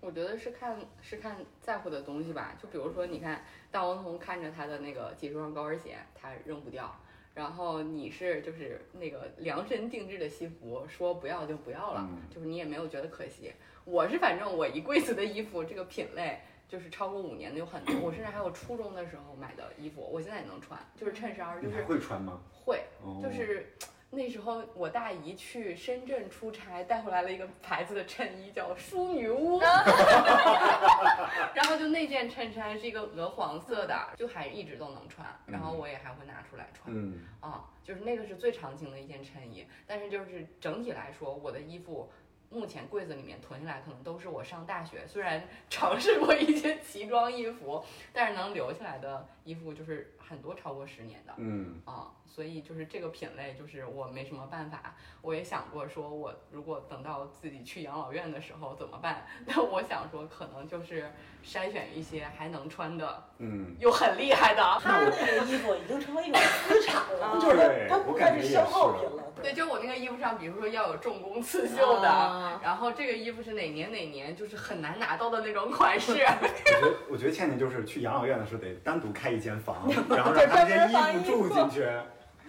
[0.00, 6.94] 我觉得是看是看在乎的东西吧，就比如说，你看大王童看着他的那个几十双高跟鞋，他扔不掉，
[7.34, 13.52] 然后你是就是那个量身定制的西服，说不要就不要了，就是你也没有觉得可惜。
[13.84, 22.40] 我是反正我一柜子的衣服，这个品类就是超过五年的有很多，我甚至还有初中的时候买的衣服，我现在也能穿，就是衬衫，就是会穿吗？
[22.52, 22.82] 会，
[23.22, 23.66] 就是。
[24.10, 29.60] 那时候我大姨去深圳出差，带回来了一个牌子的衬衣，叫淑女屋。
[31.54, 35.26] 然后就那件衬衫是一个鹅黄色的，就还一直都能穿。
[35.46, 36.86] 然后我也还会拿出来穿。
[36.88, 39.66] 嗯啊，就是那个是最常青的一件衬衣。
[39.86, 42.10] 但是就是整体来说，我的衣服
[42.48, 51.32] 目前柜子里面囤下来，可能都是我上大学虽然 尝试过一些奇装异服，但是能留下来的衣服就是很多超过十年的。
[51.38, 54.94] 嗯，啊，所以就是这个品类，就是我没什么办法。
[55.22, 59.26] 我也想过，说我如果等到自己去养老院的时候怎么办？
[59.46, 61.10] 那我想说，可能就是
[61.44, 64.62] 筛选一些还能穿的，嗯，又很厉害的。
[64.82, 69.24] 他那个衣服已经成为一种资产了， 啊就是对它它不再是消耗品了。
[69.40, 76.12] 对，就我那个衣服上，比如说要有重工刺绣的，啊然后这个衣服是哪年哪年，就是很难拿到的那种款式。
[76.12, 81.86] 我觉得我觉得倩倩就是去养老院的时候得单独开一间房， 然后让她这些衣服住进去。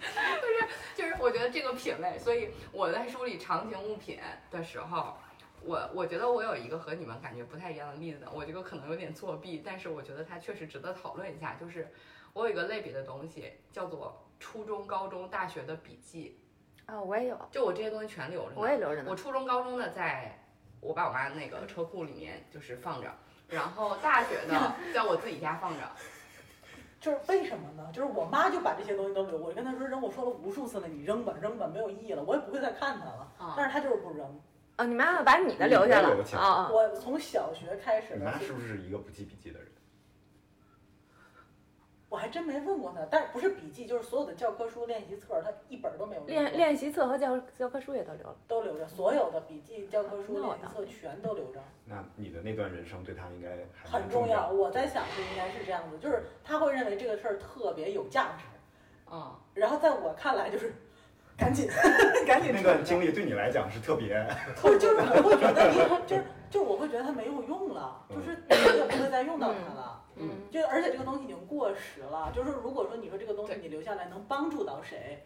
[0.00, 4.18] 就是就是我觉得这个品味，所以我在梳理长形物品
[4.50, 5.16] 的时候，
[5.62, 11.54] 我我觉得我有一个和你们感觉不太一样的例子，我这个可能有点作弊，但是我觉得它确实值得讨论一下。
[11.60, 11.92] 就是
[12.32, 16.40] 我有一个类别的东西叫做初中、高中、大学的笔记，
[16.86, 18.54] 啊，我也有，就我这些东西全留着呢。
[18.56, 19.14] 我也留着呢我。
[19.14, 20.42] 初中、高中的在
[20.80, 23.14] 我爸我妈那个车库里面就是放着，
[23.48, 25.80] 然后大学的在我自己家放着。
[27.00, 27.88] 就是为什么呢？
[27.92, 33.26] 就是我妈就把这些东西都留，我跟她说扔，我说了无数次了，你扔吧扔吧，没有意义了，我也不会再看它了。
[33.38, 34.40] 啊但是她就是不扔。
[34.76, 36.70] 啊，你妈妈把你的留下了啊啊！
[36.70, 39.68] 我从小学开始的你妈，是不是一个不记笔记的人？
[42.10, 48.36] 我还真没问过他，但是不是笔记，就是所有的教科书、练习册，他一本都没有留练练习册和教教科书也都留了。
[48.48, 51.60] 都留着，所有的笔记、教科书、练习册全都留着。
[51.84, 53.50] 那你的那段人生对他应该
[53.84, 54.50] 很重要。
[54.50, 58.44] 我在想是应该是这样子，就是他会认为这个事儿特别有价值，
[59.08, 60.74] 嗯，然后在我看来就是
[61.38, 61.68] 赶紧
[62.26, 64.26] 赶紧那段经历对你来讲是特别，
[64.60, 69.89] 不是就是我会觉得你就是就是我会觉得它没有用了，就是你也不会再用到它了。
[70.16, 75.22] 嗯，就而且这个东西已经过时了，就是如果说你说这个东西你留下来能帮助到谁，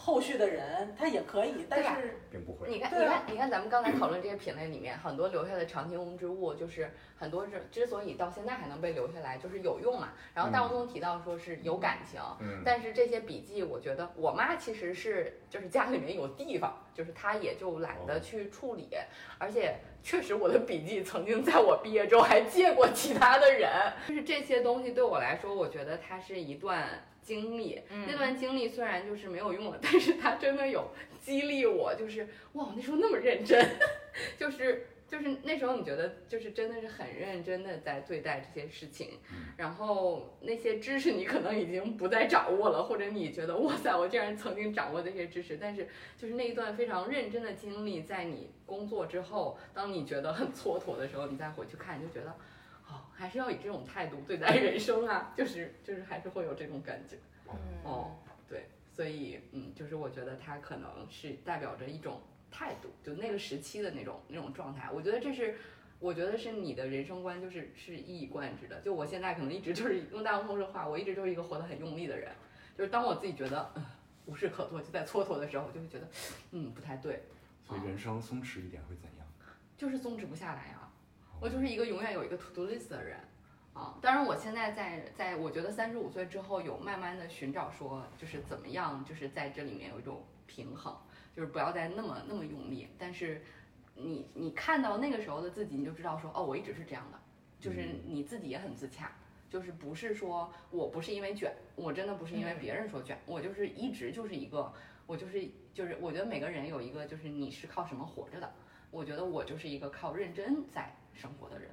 [0.00, 2.68] 后续的人他也可以，但是并不会。
[2.70, 10.10] 你看，你看，你看，咱们刚才讨论这些品类里面，很多留下的长形之物，就是很多之之所以到现在还能被留下来，就是有用嘛。
[10.32, 18.88] 然后大王总提到说是有感情，嗯，但是这些笔记，我觉得我妈其实是就是家里面有地方，就是她也就懒得去处理，
[19.36, 23.68] 而且确实我的笔记曾经在我毕业之后还借过其他的人，
[24.06, 26.88] 就是这些东西对我来说，我觉得它是一段
[27.28, 27.80] 经历。
[28.06, 32.22] 那段经历虽然就是没有用了， 但是它真的有激励我，就是
[32.54, 33.58] 哇，我那时候那么认真，
[34.38, 34.86] 就是。
[35.10, 39.12] 就是那时候，你觉得就是真的是很认真的在对待这些事情，
[39.56, 45.88] 然后那些知识你可能已经不再掌握了，或者你觉得哇塞，我竟然曾经掌握这些知识，但是
[46.18, 52.34] 就是那一段非常认真的经历，在你工作之后，当你觉得很蹉跎的时候，你再回去看，你就觉得，哦，
[53.18, 57.16] 还是要以这种态度对待人生啊，就是就是还是会有这种感觉，
[57.82, 58.16] 哦，
[58.48, 65.56] 对，所以嗯，就是我觉得它可能是代表着一种态度，就那个时期的那种那种状态，我觉得这是。
[66.00, 68.80] 我觉得是你的人生观，就是是一以贯之的。
[68.82, 72.30] 就我现在可能一直就是 用大王同事的话，我一直就是一个活得很用力的人。
[72.76, 73.84] 就是当我自己觉得嗯
[74.26, 76.06] 无事可做，就在蹉跎的时候，我就会觉得
[76.52, 77.24] 嗯不太对，
[77.66, 79.26] 所以人生松弛一点会怎样？
[79.76, 80.87] 就是松弛不下来啊。
[81.40, 83.18] 我就是一个永远有一个 to do list 的人
[83.74, 83.96] 啊。
[84.00, 90.96] 当然，我现在在在我觉得三十五岁之后，有慢慢的寻找说，就是怎么样，就是在这里面有一种平衡，
[91.34, 92.88] 就是不要再那么那么用力。
[92.98, 93.42] 但是
[93.94, 97.18] 你你看到那个时候的自己，你就知道说，哦，我一直是这样的，
[97.60, 99.12] 就是你自己也很自洽。
[99.50, 104.70] 就是不是说我不是因为卷，我真的不是因为别人说卷，我就是一直就是一个，
[105.06, 108.52] 我就是就是我觉得每个人有一个就是你是靠什么活着的，
[108.90, 111.70] 我觉得我就是一个靠认真在生活的人，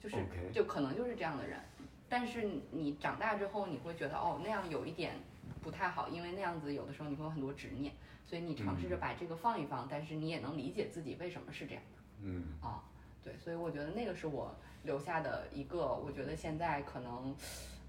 [0.00, 0.16] 就是
[0.52, 1.60] 就可能就是这样的人。
[2.08, 5.14] 但是你长大之后，你会觉得哦那样有一点
[5.62, 7.92] 不太好，因为那样子有的时候你会有很多执念，
[8.24, 12.82] 所以你尝试着把这个放一放，但是你也能理解自己为什么是这样的嗯，啊。
[13.22, 17.34] 对，所以我觉得那个是我留下的一个，我觉得现在可能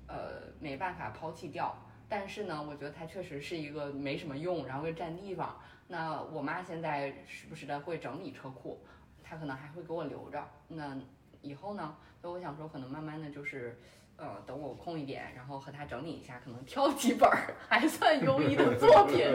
[0.07, 1.77] 呃没办法抛弃掉。
[2.09, 5.55] 但是呢，我觉得它确实是一个没什么用，然后又占地方。
[5.87, 8.81] 那我妈现在时不时的会整理车库，
[9.29, 10.43] 她可能还会给我留着。
[10.69, 10.97] 那
[11.41, 11.95] 以后呢？
[12.21, 13.79] 所以我想说，可能慢慢的就是，
[14.17, 19.25] 呃，等我空一点，然后和他整理一下，可能挑几本儿还算 优异的作品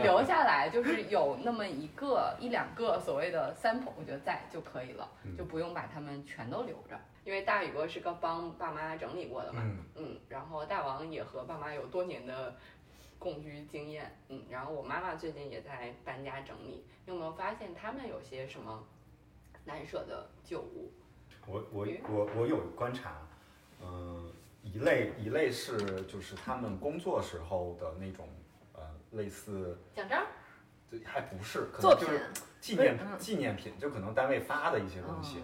[0.00, 6.96] 留下来，就是有那么一个一两个所谓的 sample，我觉得在就可以了，就不用把它们全都留着。
[7.24, 12.54] 因为大宇哥是个帮爸妈整理过的嘛，嗯嗯，然后大王也和爸妈有多年的
[13.18, 18.84] 共居经验，嗯，然后我妈妈最近也在搬家整理，你有没有发现他们有些什么
[19.68, 20.90] 难舍的旧物？
[21.46, 23.18] 我我我我有观察，
[23.82, 25.76] 嗯、一类一类是
[26.06, 28.26] 就是他们工作时候的那种
[28.72, 28.80] 呃
[29.12, 30.26] 类似奖章？
[30.90, 32.30] 对，还不是，可能就是
[32.62, 35.42] 纪念纪念品，就可能单位发的一些东西，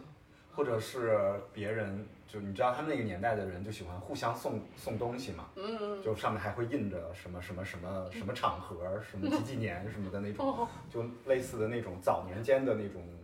[0.56, 13.23] 或者是别人，就你知道他们那个年代的人就喜欢互相送送东西嘛，嗯，就上面还会印着什么什么什么什么场合，什么几几年什么的那种，哦就类似的那种早年间的那种呃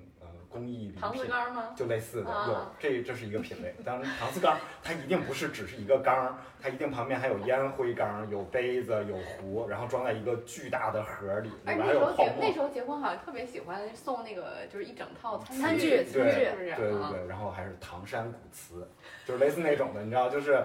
[0.50, 1.30] 工艺礼搪瓷品。
[1.30, 1.72] 缸吗？
[1.76, 3.74] 就类似的，啊有这这是一个品类。
[3.84, 12.36] 当然，搪瓷缸它一定不是只是一个缸，它一定旁边还有烟灰缸、有杯子、有壶，然后装在一个巨大的盒儿里，里而边那时候结还有泡沫。
[12.40, 16.74] 那时候结婚好像特别喜欢送那个就是一整套餐餐具具，餐具对是不是？
[16.74, 18.88] 对对啊对，然后还是唐山古瓷，
[19.24, 20.62] 就是类似那种的，你知道，就是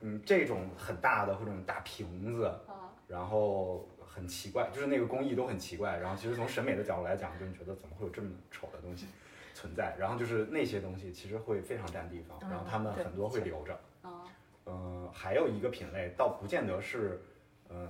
[0.00, 5.98] 嗯这种很大的或者大瓶子，啊，然后很奇怪，就是那个工艺都很奇怪。
[5.98, 9.06] 然后其实从审美的角度来讲，就你觉得怎么会有这么丑的东西
[9.52, 9.94] 存在？
[9.98, 13.78] 然后就是那些东西其实会非常占地方，嗯然后他们很多会留着。
[14.04, 14.24] 嗯，
[14.64, 17.20] 呃，还有一个品类倒不见得是，
[17.68, 17.86] 呃，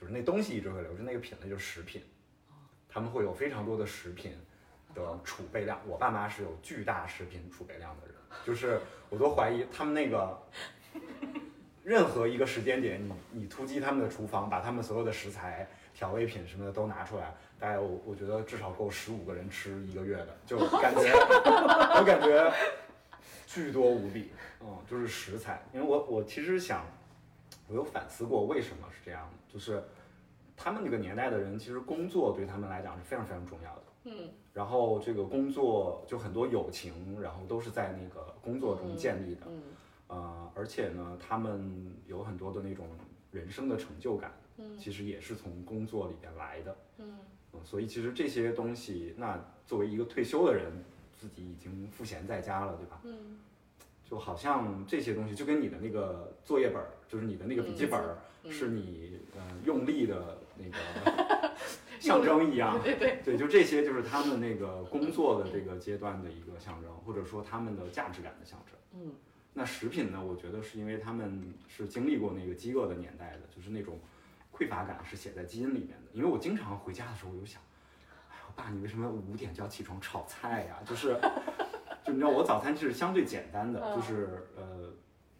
[0.00, 2.00] 就是那东西一直会留着，那个品类就是食品，
[2.88, 4.32] 他们会有非常多的食品
[4.94, 5.80] 的储备量。
[5.84, 8.14] 我爸妈是有巨大食品储备量的人，
[8.46, 10.40] 就是我都怀疑他们那个
[11.82, 22.52] 任何一个时间点，你你突击他们的厨房，把他们所有的食材、调味品什么的都拿出来，大概我我觉得至少够十五个人吃一个月的，就感觉我感觉
[23.46, 25.62] 巨多无比，嗯，就是食材。
[25.72, 26.84] 因为我我其实想，
[27.66, 29.82] 我有反思过为什么是这样的，就是
[30.56, 33.82] 他们那个年代的人，其实工作对他们来讲是非常非常重要的。
[34.04, 39.42] 嗯然后这个工作就很多友情，然后都是在那个工作中建立的。
[39.46, 39.62] 嗯
[40.10, 42.86] 呃，而且呢，他们有很多的那种
[43.30, 46.76] 人生的成就感，嗯其实也是从工作里边来的。
[46.98, 47.18] 嗯
[47.52, 50.72] 嗯，所以其实这些东西，那作为一个退休的人，
[51.18, 53.00] 自己已经赋闲在家了，对吧？
[53.04, 53.38] 嗯
[54.04, 58.02] 就好像这些东西就跟你的那个作业本儿，就是你的那个笔记本
[58.50, 61.54] 是你呃用力的那个
[62.00, 62.82] 象征一样。
[62.82, 69.00] 对对，对，就这些就是他们那个工作的这个阶段的一个象征，或者说他们的价值感的象征。
[69.00, 69.12] 嗯
[69.52, 70.22] 那食品呢？
[70.22, 73.98] 我觉得是因为他们是经历过那个饥饿的年代的，就是那种
[74.52, 76.10] 匮乏感是写在基因里面的。
[76.12, 77.60] 因为我经常回家的时候，我就想，
[78.30, 80.78] 哎，我爸，你为什么五点就要起床炒菜呀？
[80.86, 81.18] 就是，
[82.04, 84.92] 就你知道，我早餐是相对简单的，嗯就是呃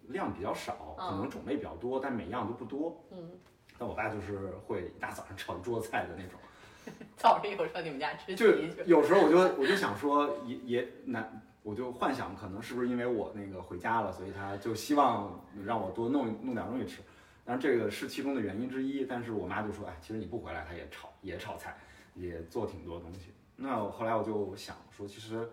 [0.09, 3.05] 量比较少，可能嗯种类比较多，但每样都不多。
[3.13, 3.31] 嗯，
[3.79, 6.39] 但我爸就是会一大早上炒一桌子菜的那种。
[7.17, 8.47] 早上有时候你们家吃就
[8.87, 17.01] 有时候我就我就想说也也难，我就幻想可能是不是因为我那个回家了，所以他就希望让我多弄弄点东西吃。
[17.45, 21.77] 当然这个是其中的原因之一，但是我妈就说，哎，其实你不回来，他也炒也炒菜，
[22.17, 23.31] 也做挺多东西。
[23.55, 25.49] 那我后来我就想说，其实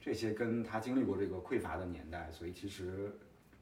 [0.00, 3.16] 这些跟他经历过这个匮乏的年代，所以其实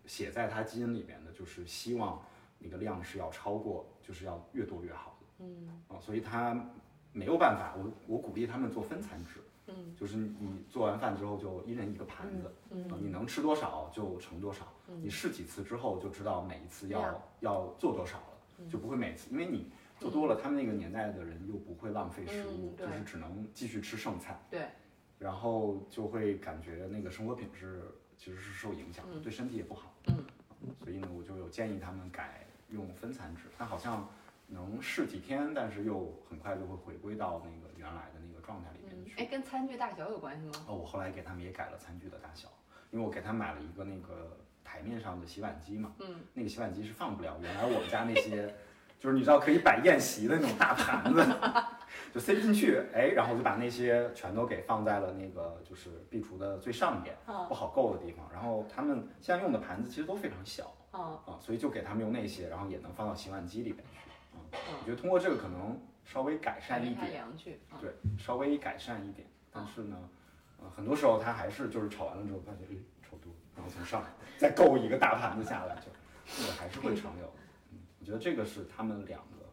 [0.06, 2.18] 写在他基因里面的就是希望
[2.58, 5.44] 那个量是要超过，就是要越多越好的。
[5.44, 6.58] 嗯啊，所以他
[7.12, 9.40] 没有办法，我我鼓励他们做分餐制，
[9.76, 9.94] 嗯。
[9.96, 15.00] 就是你做完饭之后就一人一个盘子，你能吃多少就盛多少，嗯。
[15.02, 17.02] 你试几次之后就知道每一次量。
[17.02, 24.66] 要要做多少了，就不会每次，因为你做多了，他们那个年代的人又不会浪费食物嗯，就是只能继续吃剩菜，对，
[25.18, 27.82] 然后就会感觉那个生活品质
[28.16, 29.92] 其实是受影响对身体也不好。
[30.06, 30.24] 嗯。
[30.84, 34.06] 所以呢，我就有建议他们改用分餐制，但好像
[34.46, 38.79] 能试几天，但是又很快就会回归到那个原来的那个状态里
[39.10, 39.22] 去。
[39.22, 40.52] 哎，跟餐具大小有关系吗？
[40.68, 42.48] 哦，我后来给他们也改了餐具的大小，
[42.90, 48.54] 因为我给他买了一个那个台面上的洗碗机嘛，嗯那个洗碗机是放不了原来我们家那些，
[48.98, 51.24] 就是你知道可以摆宴席的那种大盘子，
[52.14, 58.28] 就塞不进去，哎，然后我就把那些全都给放在了那个就是壁橱的最上边，啊不好够的地方。
[58.32, 63.98] 然后他们现在用的盘子其实都非常小啊啊，所以就给他们用那些，然后也能放到洗碗机里边去。
[64.34, 67.24] 嗯，我嗯，觉得通过这个可能稍微改改善一点，
[67.80, 69.24] 对，稍微改善一点。
[69.52, 70.10] 但是呢，
[70.58, 75.82] 呃，很多时候他还是就是炒完了之后发现，诶，炒多，然后从上面再购一个大盘子下来，就
[76.26, 77.32] 这个还是会常有的。
[77.70, 79.48] 嗯，我觉得这个是他们两个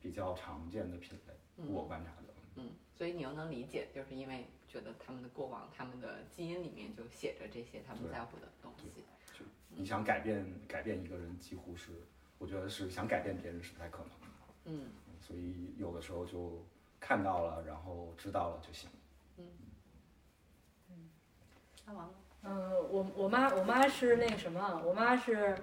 [0.00, 2.34] 比较常见的品类，嗯我观察的。
[2.56, 9.04] 嗯，所以你又能理解，就是因为觉得他们的过往，他们的基因里面就写着这些他们对在乎的东西。
[9.38, 11.92] 就你想改变改变一个人，几乎是
[12.38, 14.16] 我觉得是想改变别人是不太可能的。
[14.64, 14.90] 嗯
[15.24, 16.66] 所以有的时候就
[16.98, 18.90] 看到了，然后知道了就行。
[21.86, 22.10] 那完了，
[22.42, 25.56] 嗯，我我妈我妈是那个什么，我妈是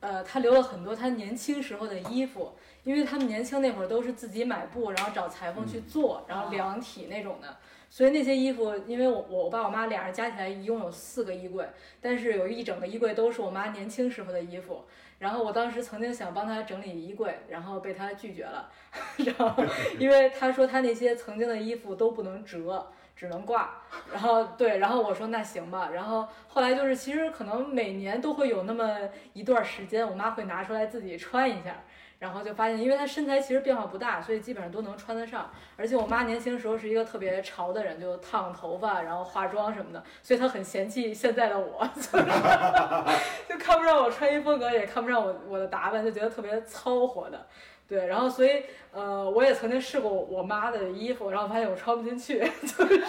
[0.00, 2.52] 呃，她留了很多她年轻时候的衣服，
[2.84, 7.56] 因为他们年轻那会儿都是自己买布，然后找裁缝去做，然后量体那种的。
[7.90, 11.66] 所以那些衣服，因为我我爸我妈俩人加起来一共有四个衣柜，
[12.00, 14.84] 但是有一整个衣柜都是我妈年轻时候的衣服。
[15.18, 18.70] 然后我当时曾经想帮他整理衣柜，然后被他拒绝了。
[19.18, 19.64] 然后
[19.98, 23.82] 因为他说他那些曾经的衣服都不能折，只能挂。
[24.12, 25.90] 然后对，然后我说那行吧。
[25.92, 28.96] 然后后来就是其实可能每年都会有那么
[29.32, 31.82] 一段时间，我妈会拿出来自己穿一下。
[32.18, 35.50] 然后就发现，因为她身材其实变化不大，所以基本上都能穿得上。
[35.76, 42.16] 而且我妈年轻时候是一个特别潮的人，就烫头发，然后化妆什么的，所以她很嫌弃现在的我， 就是
[43.48, 47.46] 就看不上我穿衣风格，也看不上我我的打扮，就觉得特别糙活的。
[47.88, 53.02] 对，然后所以呃，我也曾经试过我妈的衣服，然后发现我穿不进去， 就是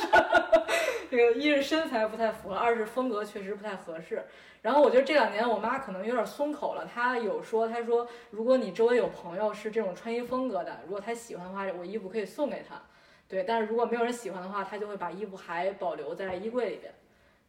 [1.12, 4.24] 这个一是身材不太符合，二是风格确实不太合适。
[4.62, 12.82] 然后我觉得这两年我妈可能有点松口了，她有说，她说如果你周围有朋友是这种穿衣风格的，如果她喜欢的话，我衣服可以送给她。
[13.28, 16.94] 对，但是如果没有人喜欢的话，她就会把衣服还保留在衣柜里边。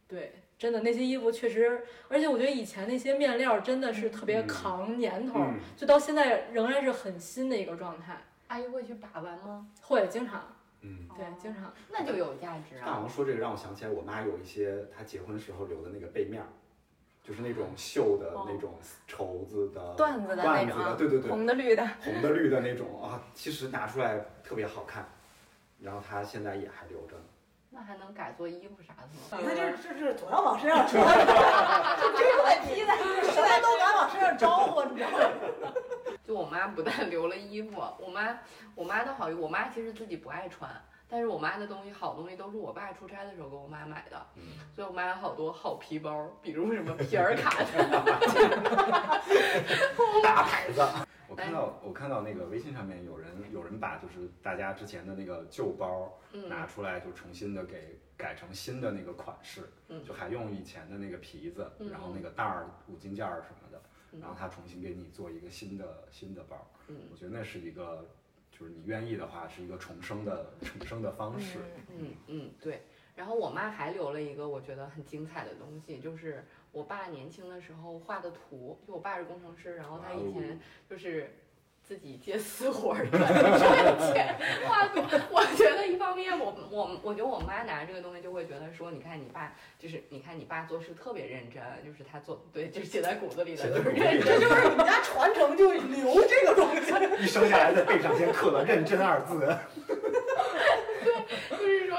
[0.07, 8.15] 对，真的那些衣服确实，而且我觉得以前那些面料真的是特别扛年头，嗯就到现在仍然是很新的一个状态。
[8.45, 9.65] 阿姨会去把玩吗？
[9.81, 11.07] 会经常，嗯。
[11.17, 11.73] 对，经常。
[11.89, 12.85] 那就有价值啊。
[12.85, 16.47] 大王说这个让我想起来，我妈有一些她结婚时候留的那个背面儿，
[17.23, 18.75] 就是那种绣的那种
[19.07, 25.09] 绸子的缎子的那缎子的，种啊，对对对，红的绿的，红的绿的那种啊，其实拿出来特别好看。
[25.81, 27.23] 然后她现在也还留着呢。
[27.73, 29.13] 那还能改做衣服啥的吗？
[29.39, 31.01] 你看这这是总要往身上穿，
[31.99, 32.93] 就这个问题呢，
[33.31, 35.17] 现在都敢往身上招呼，你知道吗？
[36.27, 38.37] 就我妈不但留了衣服，我妈
[38.75, 40.69] 我妈的好，我妈其实自己不爱穿，
[41.07, 44.43] 但是我妈的东西好东西都是我爸出差的时候给我妈买的，嗯
[44.75, 47.63] 所以我妈有好多好皮包，比如什么皮尔卡的，
[50.21, 50.81] 大牌子。
[51.31, 66.69] 我看到我看到那个微信上面有人有人把就是大家之前的那个旧包嗯拿出来，就重新的给改成新的那个款式，嗯就还用以前的那个皮子，嗯然后那个带儿、五金件儿什么的，嗯然后他重新给你做一个新的新的包。
[66.89, 68.05] 嗯我觉得那是一个，
[68.51, 71.59] 就是你愿意的话，是一个重生的 重生的方式。
[71.97, 72.81] 嗯嗯对。
[73.15, 78.79] 然后我妈还留了一个我觉得很精彩的东西，就是我爸年轻的时候画的图。
[78.87, 80.59] 就我爸是工程师，然后他以前
[80.89, 81.35] 就是
[81.83, 84.35] 自己接私活儿赚赚钱
[84.67, 85.01] 画图。
[85.31, 94.21] 我觉得一方面我我我觉得我妈拿这个东西就会觉得说，你看你爸就是你看你爸做事特别认真，就是他做对，就是写在骨子里的，就是认真。
[94.21, 96.81] 这就是你们家传承就留这个东西。
[97.23, 99.55] 一生下来在背上先刻了“认真”二字。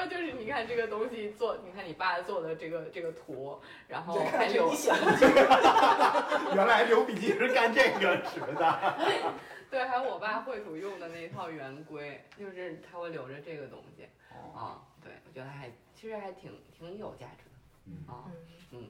[0.06, 4.96] 就是说，就是你看这个东西做，你看你爸做的这个这个图，然后还留看这你想
[6.54, 8.94] 原来留笔记是干这个使的。
[9.70, 14.82] 对，还有我爸绘图用的那套圆规，就是他会留着这个东西哦，啊。
[15.02, 18.30] 对，我觉得还其实还挺挺有价值的嗯啊。
[18.70, 18.88] 嗯，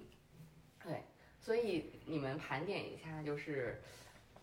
[0.85, 1.03] 对，
[1.41, 3.81] 所以你们盘点一下，就是，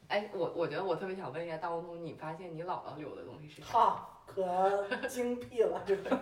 [0.07, 3.73] 哎，我我觉得我特别想问一下大红通，你发现你姥姥留的东西是啥？
[3.73, 6.03] 哈，可精辟了，这是。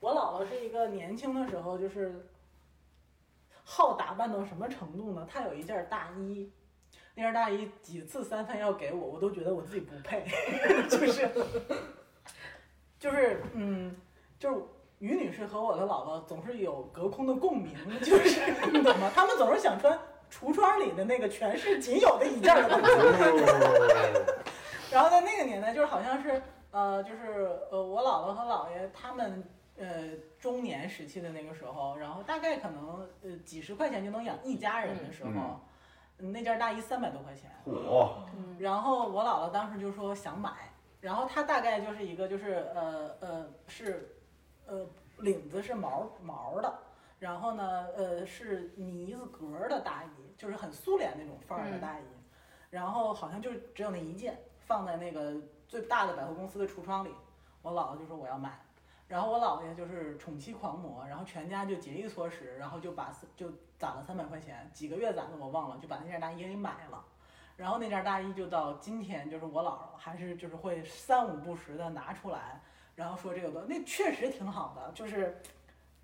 [0.00, 2.26] 我姥姥是一个年轻的时候就是
[3.62, 5.24] 好打扮到什么程度呢？
[5.30, 6.50] 她有一件大衣，
[7.14, 10.26] 那件大衣几次三番要给我，我都觉得我自己不配，
[10.90, 11.30] 就是
[12.98, 13.94] 就是嗯，
[14.40, 14.60] 就是
[14.98, 18.40] 于女士和我的姥姥总是有隔空的共鸣，就是
[18.72, 19.08] 你懂吗？
[19.14, 19.96] 他们总是想穿
[20.32, 22.92] 橱窗里的那个全市仅有的一件的东西。
[24.92, 29.42] 然后在那个年代，就是好像是呃，就是呃，我姥姥和姥爷他们
[29.76, 35.30] 呃中年时期的那个时候，然后大概可能呃几十块钱就能养一家人的时候，
[36.18, 37.50] 嗯那件大衣三百多块钱。
[37.66, 38.12] 嚯！
[38.58, 40.50] 然后我姥姥当时就说想买，
[41.00, 44.14] 然后它大概就是一个就是呃呃是
[44.66, 44.86] 呃
[45.18, 46.72] 领子是毛毛的，
[47.18, 52.04] 然后呢呃是呢子格儿的大衣，就是很苏联那种范儿的大衣，
[52.70, 55.34] 然后好像就只有那一件放在那个
[55.68, 57.14] 最大的百货公司的橱窗里，
[57.62, 58.58] 我姥姥就说我要买。
[59.08, 67.04] 然后我姥爷就是宠妻狂魔，然后全家就节衣缩食，然后就把就攒了三百块钱，几个月攒的我忘了，就把那件大衣给买了。
[67.56, 72.62] 然后那件大衣就到今天，就是我姥姥还是就是会三五不时的拿出来，
[72.94, 75.38] 然后说这个东那确实挺好的，就是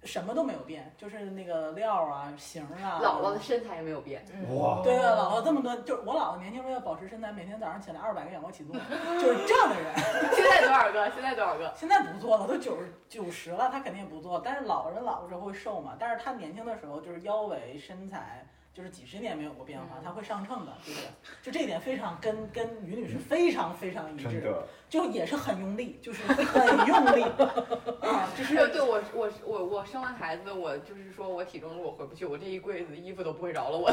[0.05, 3.01] 什么都没有变，就是那个料啊、型啊。
[3.03, 4.24] 姥姥的身材也没有变，
[4.55, 4.80] 哇！
[4.82, 8.74] 对啊，姥姥这么多，就是我姥姥年轻时候要保持身材，每天早上起来二百个仰卧起坐，
[9.20, 9.92] 就是这样的人。
[10.34, 11.11] 现在多少个？
[11.11, 11.72] 现在多少个？
[11.76, 14.40] 现在不做了，都九十九十了，她肯定也不做。
[14.44, 18.46] 但是老人老了之后会瘦嘛，但是她年轻的时候就是腰围身材
[18.79, 21.09] 就是几十年没有过变化，它会上秤的，对不对？
[21.43, 24.55] 就这一点非常跟跟于女士非常非常一致，
[24.89, 27.24] 就也是很用力，就是很用力
[28.07, 33.91] 啊，就是对对，我我我我生完孩子，我就是说我体重如果回不去，我这一柜子衣服都不会饶了我。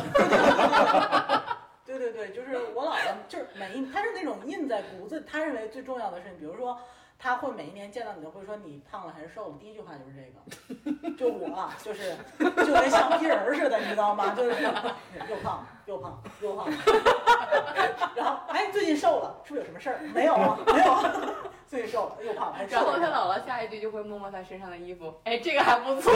[1.83, 6.79] 对对对，就是我姥姥，就是每一，她是那种印在骨子，她认为最重要的事情，比如说，
[7.17, 14.33] 她会每一年见到你都会说你胖了还是瘦了，第一句话就是这个，就我啊就是就跟橡皮人儿似的，你知道吗？
[14.35, 14.71] 就是又
[15.41, 16.67] 胖又胖又胖，
[18.15, 19.99] 然后哎最近瘦了，是不是有什么事儿？
[20.13, 21.13] 没有啊，没有啊，
[21.67, 23.07] 最近瘦了又胖然后他。
[23.07, 26.11] 姥姥下一句就会摸摸他身上的衣服，哎，这个还不错。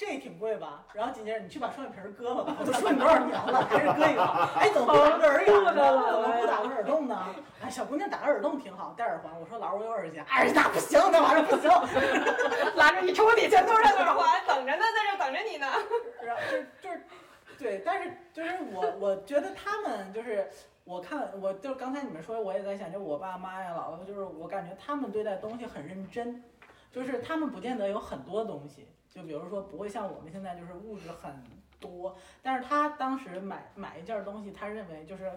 [0.00, 0.82] 这挺贵吧？
[0.94, 4.24] 然后紧接着你去把双眼皮儿割了吧，我都说你多少年了，还是割一个。
[4.56, 5.74] 哎，怎么不打个耳眼呢？
[5.74, 7.26] 怎么不打个耳洞呢？
[7.62, 9.38] 哎，小姑娘打个耳洞挺好，戴耳环。
[9.38, 11.70] 我说老师我有耳夹，哎，那不行，那玩意儿不行。
[12.76, 15.66] 拉着你抽屉全都是耳环，等着呢，在这等着你呢。
[16.22, 17.04] 然后就就是，
[17.58, 20.48] 对，但是就是我我觉得他们就是。
[20.84, 26.42] 我看，我就刚才你们说，我也在想，就我爸妈呀、姥姥，就是我感觉他们对待东西很认真，
[26.90, 31.34] 就是他们不见得有很多东西，就比如说不会像我们现在就是物质很
[31.78, 35.32] 多，但是他当时买买一件东西，他认为就是，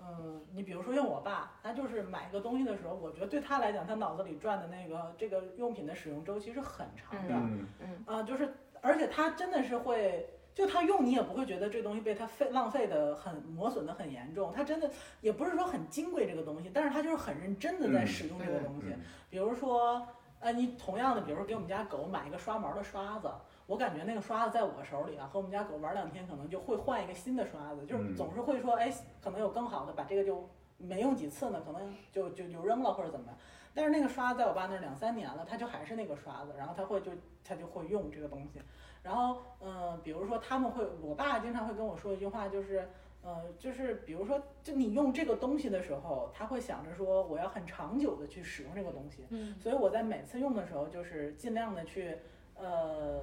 [0.00, 7.34] 嗯，你比如说像我爸，他就是买一个东西的时候，我觉得对他来讲，他脑子里转的那个这个用品的使用周期是很长的，
[7.80, 10.28] 嗯，啊、就是而且他真的是会。
[10.54, 18.88] 就他用你也不会觉得这东西被他费浪费的很磨损的很严重，他真的也不是说很金贵这个东西，但是他就是很认真的在使用这个东西。
[18.88, 19.00] 嗯
[19.30, 20.04] 比如说，
[20.40, 23.28] 呃，你同样的，比如说给我们家狗买一个刷毛的刷子，
[23.66, 33.36] 我感觉那个刷子在我手里啊，和我们家狗玩两天，可能就会换一个新的刷子，就是嗯总是会说，哎，可能有更好的，把这个就没用几次呢，可能就就就扔了或者怎么样。
[33.74, 37.12] 但是那个刷子在我爸那儿两三年了，他就还是那个刷子，然后他会就
[37.44, 38.60] 他就会用这个东西。
[39.02, 42.88] 然后，嗯、比如说他们会，我爸经常会跟我说一句话，就是，
[43.28, 49.26] 呃，就是比如说，就你用这个东西的时候，他会想着说我要很长久的去使用这个东西。
[49.28, 52.16] 嗯，所以我在每次用的时候，就是尽量的去，
[52.54, 53.20] 呃，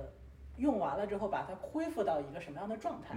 [0.58, 3.16] 用完了之后把它恢复到一个什么样的状态。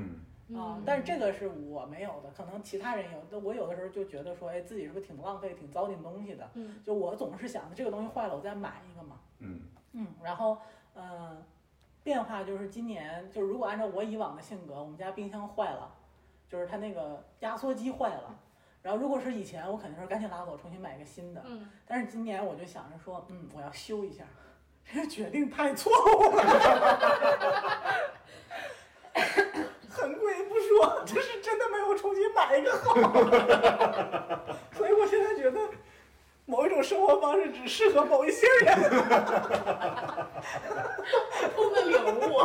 [0.49, 3.19] 嗯，啊，但是这个是我没有的，可能其他人有。
[3.31, 6.51] 但我有的时候就觉得说，哎，自己是不是挺浪费、挺糟践东西的？
[6.55, 9.21] 嗯，就我总是想着这个东西坏了，我再买一个嘛。
[9.41, 9.61] 嗯，
[9.93, 10.57] 嗯，然后，
[10.95, 11.37] 呃，
[12.03, 15.95] 变化就是今年，就是如果按照我以往的性格，我们家冰箱坏了，
[16.49, 18.35] 就是它那个压缩机坏了。
[18.81, 21.43] 然后如果是以前，我肯定是赶紧拉走，重新买一个新的。
[21.45, 24.25] 嗯，但是今年我就想着说，嗯，我要修一下，
[24.91, 26.43] 这个决定太错误了。
[29.91, 32.95] 很贵不说，这是真的没有重新买一个好。
[34.73, 35.61] 所以我现在觉得，
[36.47, 38.75] 某一种生活方式只适合某一些人。
[41.55, 42.39] 通的领悟。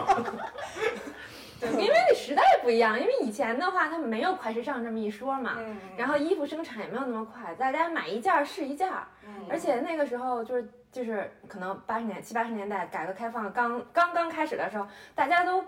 [1.79, 9.47] 因为那时代不一样，因为以前的话，他们没有快时尚这么一说嘛，嗯然后衣服生产也没有那么快，大家买一件儿是一件儿，嗯。
[9.49, 15.63] 而且那个时候就是就是可能八十年七八十年代改革开放刚刚刚开始的时候，大家都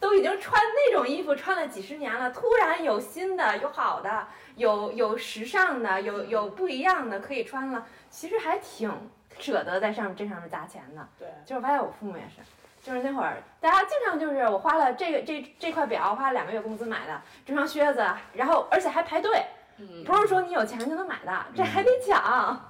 [0.00, 4.26] 都已经穿那种衣服穿了几十年了，突然有新的、有好的、
[4.56, 8.90] 有有时尚的、有有不一样的可以穿了，其实还挺
[9.38, 11.08] 舍得在上面这上面砸钱的。
[11.18, 12.40] 对，就是我发现我父母也是，
[12.82, 18.04] 就是那会儿大家经常就是我花了这个这这块表花了两个月工资买的，这双靴子，
[18.34, 19.44] 然后而且还排队，
[19.78, 22.68] 嗯，不是说你有钱就能买的，这还得抢。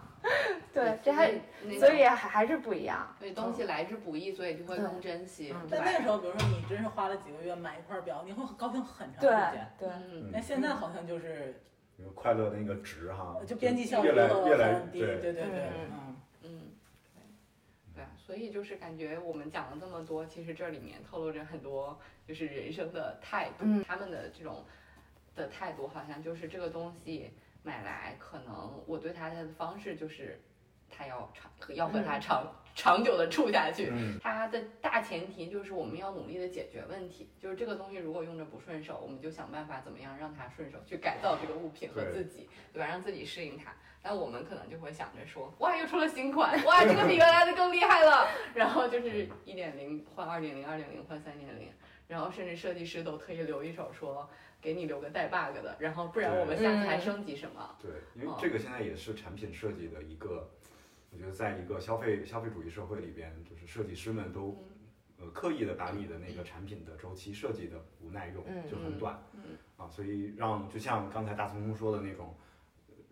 [0.73, 1.33] 对，这还
[1.65, 3.13] 那所以还还是不一样。
[3.19, 9.73] 对东西来之不易，所以就会更珍惜，但那个时候，比如说你真是花了几个月买一块表，你会很高兴很长对时间。
[9.79, 11.61] 对，嗯，那现在好像就是
[11.97, 15.45] 有快乐的那个值哈，就边际效益越来越低，对对对，
[15.91, 16.12] 嗯，
[18.33, 24.64] 所以就是感觉我们讲了这么多，其实这里面透露着很多就是人生的态度，嗯他们的这种
[25.37, 27.30] 的态度，好像就是这个东西
[27.62, 30.41] 买来，可能我对它的方式就是，
[30.89, 33.91] 它要长，要和它长、长久的处下去。
[33.93, 42.87] 嗯它的大前提就是我们要努力的解决问题，就是这个东西如果用着不顺手，我们就想办法怎么样让它顺手，去改造这个物品和自己，对吧？
[42.87, 43.76] 让自己适应它。
[44.03, 48.27] 但我们可能就会想着说，哇，又出了新款，哇，这个比原来的更厉害了。
[48.53, 51.71] 然后就是一点零换二点零，二点零换三点零，
[52.09, 54.29] 然后甚至设计师都特意留一手说，
[54.61, 57.77] 给你留个带 bug 的，然后不然我们下次还升级什么？
[57.81, 60.51] 对，因为这个现在也是产品设计的一个，
[61.13, 64.67] 我觉得在一个消费消费主义社会里边，就是设计师们都
[65.21, 72.37] 呃刻意的把你的那个产品的周期设计的不耐用，嗯就很短，嗯啊，所以让就像刚才大聪聪说的那种。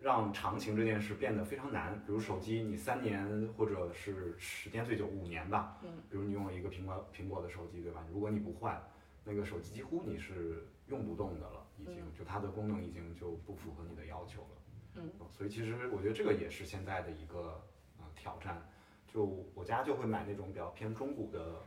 [0.01, 8.03] 让长情这件事变得非常难，比如手机，你三年或者是时间最久五年吧，嗯，比如你用了一个苹果苹果的手机，对吧？
[8.11, 8.81] 如果你不换，
[9.23, 14.47] 那个手机几乎你是用不动的了，已经嗯就它的功能已经就不符合你的要求了。
[14.95, 17.61] 嗯呃，所以其实我觉得这个也是现在的一个
[17.99, 18.59] 呃挑战。
[19.07, 21.61] 就我家就会买那种比较偏中古的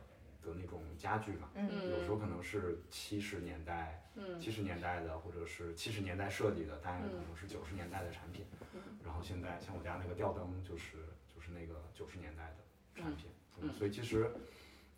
[0.45, 1.89] 的那种家具嘛，嗯。
[1.89, 4.39] 有时候可能是七十年代、嗯。
[4.39, 7.25] 七十年代的，或者是七十年代设计的，但也可嗯。
[7.27, 8.45] 能是九十年代的产品。
[8.73, 8.81] 嗯。
[9.03, 10.97] 然后现在像我家那个吊灯就是
[11.33, 13.73] 就是那个九十年代的产品，嗯嗯。
[13.73, 14.31] 所以其实，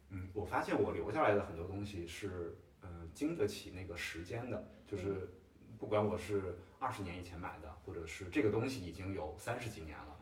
[0.10, 5.30] 嗯，我发现我留下来的很多东西是，嗯、经得起那个时间的，就是
[5.78, 10.20] 不管我是二十年以前买的，或者是这个东西已经有三十几年了，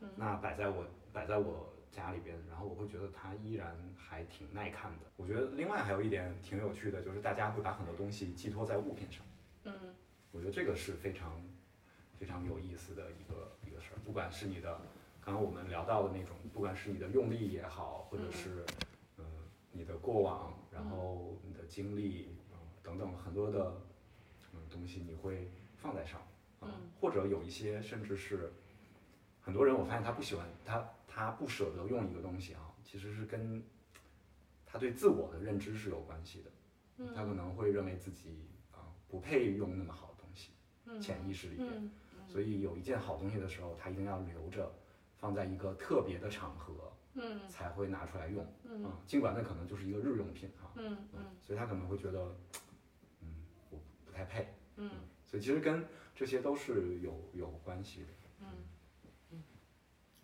[0.00, 0.08] 嗯。
[0.16, 5.06] 那摆在我摆在我家里边，然后我会觉得它依然还挺耐看的。
[5.16, 9.24] 我觉得另外还有一点挺有趣的，就是大家会把很多东西寄托在物品上。
[9.64, 9.72] 嗯
[10.32, 11.40] 我觉得这个是非常
[12.18, 14.78] 非常有意思的一个一个事儿，不管是你的
[15.20, 18.64] 刚刚我们聊到的那种，不管是你的用力也好，或者是
[19.16, 19.24] 嗯、呃
[19.72, 23.80] 你的过往，然后你的经历，嗯、等等很多的
[24.52, 26.20] 嗯东西你会放在上，
[26.60, 28.52] 啊嗯或者有一些甚至是
[29.40, 30.86] 很多人我发现他不喜欢他
[31.16, 33.64] 他不舍得用一个东西啊，其实是跟
[34.66, 36.50] 他对自我的认知是有关系的。
[36.98, 40.52] 嗯他可能会认为自己啊、不配用那么好的东西，
[40.84, 41.90] 嗯潜意识里边，嗯
[42.28, 44.70] 所以有一件好东西的时候，他一定要留着，
[45.16, 52.36] 放在一个特别的场合嗯才会拿出来用，嗯啊尽管那可能就是一个日用品哈，嗯嗯所以他可能会觉得，
[53.22, 53.34] 嗯，
[53.70, 54.90] 我不太配，嗯
[55.24, 55.82] 所以其实跟
[56.14, 58.06] 这些都是有有关系的。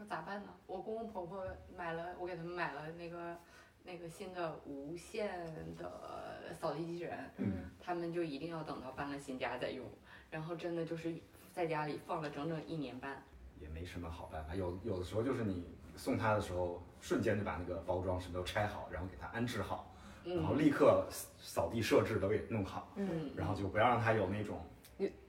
[0.03, 0.49] 那咋办呢？
[0.67, 1.47] 我公公婆婆
[1.77, 3.37] 买了，我给他们买了那个
[3.85, 5.31] 那个新的无线
[5.77, 9.87] 的扫地机器人，嗯他们就一定要等到搬了新家再用，
[10.29, 11.15] 然后真的就是
[11.53, 13.23] 在家里放了整整一年半。
[13.61, 15.65] 也没什么好办法，有有的时候就是你
[15.97, 19.95] 送他的时候，瞬间就把那个包装什么都拆好，然后给他安置好，
[20.25, 21.07] 然后嗯立刻
[21.39, 22.89] 扫地设置都给弄好，
[23.37, 24.63] 然后就不要让他有那种有，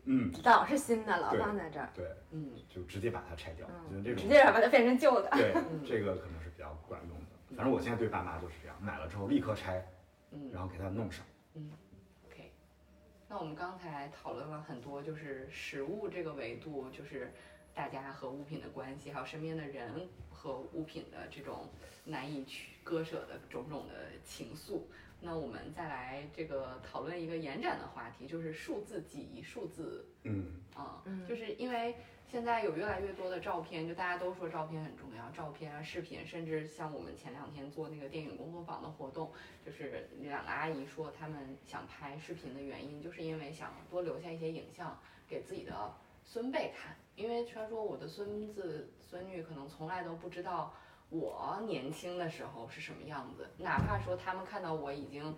[0.06, 5.30] 嗯，老是新的，老放在这儿，对，嗯就直接把它拆掉，嗯就是这种直接把它变成旧的。
[5.32, 5.54] 对，
[5.86, 7.56] 这个可能是比较管用的。
[7.56, 9.86] 反正我现在对爸妈就是这样，买了之后立刻拆，
[10.32, 11.26] 嗯然后给它弄上。
[11.54, 11.72] 嗯
[12.28, 12.51] OK，
[13.30, 17.32] 那我们刚才讨论了很多，就是食物这个维度，就是
[17.74, 21.70] 大家和物品的关系，还有身边的人和物品的这种
[22.04, 23.93] 难以去割舍的种种的
[24.26, 24.82] 情愫。
[25.24, 30.61] 那我们再来这个讨论一个延展的话题，就是数字记忆、数字嗯。
[30.76, 31.95] 啊，嗯就是因为
[32.28, 39.32] 现在有越来越多的照片，就大家都说照片很重要，照片啊、视频，甚至像我们前两天做那个电影工作坊的活动，
[39.65, 45.93] 就是两个阿姨说她们想拍视频的原因，就是因为想多留下一些影像给自己的
[46.26, 50.74] 孙辈看，因为虽然说我的孙子孙女可能从来都不知道
[51.14, 55.38] 我年轻的时候是什么样子，哪怕说他们看到我已经。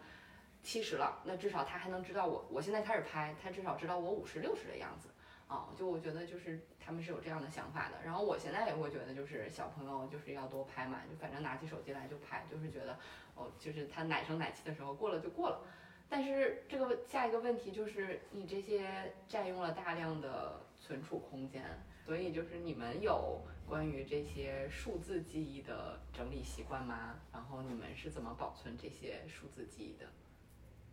[0.63, 5.09] 七十了，那至少他还能知道我，我现在开始拍，他至少知道我五十六十的样子。
[5.47, 8.03] 啊，就我觉得就是他们是有这样的想法的。
[8.03, 12.97] 然后我现在也会觉得，就是小朋友就是要多拍嘛，就反正拿起手机来就拍，就是觉得
[13.36, 15.61] 哦，就是他奶声奶气的时候过了就过了。
[16.09, 21.63] 但是这个下一个问题就是，你这些占用了大量的存储空间，
[22.05, 27.15] 所以就是你们有关于这些数字记忆的整理习惯吗？
[27.33, 30.05] 然后你们是怎么保存这些数字记忆的？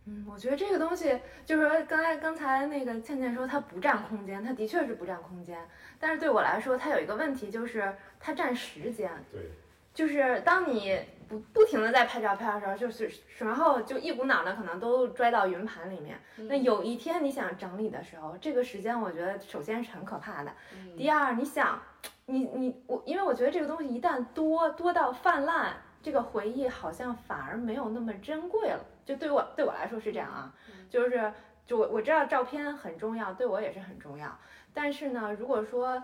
[0.05, 5.57] 嗯，我觉得这个东西就是说，刚才刚才那个倩倩说它不占空间，它的确是不占空间。
[5.99, 9.09] 但是对我来说，它有一个问题，就是它占时间。
[9.31, 9.51] 对，
[9.93, 16.19] 就是当你不不停的在拍照片的时候，就是然后就一股脑的可能都拽到云盘里面。
[16.35, 20.51] 那有一天你想整理的时候，这个时间我觉得首先是很可怕的。
[20.75, 21.81] 嗯第二，你想，
[22.25, 28.79] 你你我，因为我觉得这个东西一旦多多到泛滥，这个回忆好像反而没有那么珍贵了。
[29.05, 30.53] 就对我对我来说是这样啊，
[30.89, 31.31] 就是
[31.65, 34.37] 就我我知道照片很重要，对我也是很重要。
[34.73, 36.01] 但是呢，如果说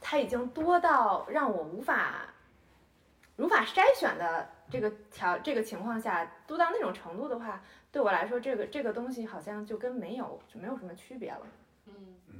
[0.00, 2.26] 它已经多到让我无法
[3.36, 7.60] 无法筛选的这个条这个情况下，多到那种程度的话，
[7.92, 11.40] 对我来说，这个这个东西好像就跟没有就没有什么区别了。
[11.86, 11.94] 嗯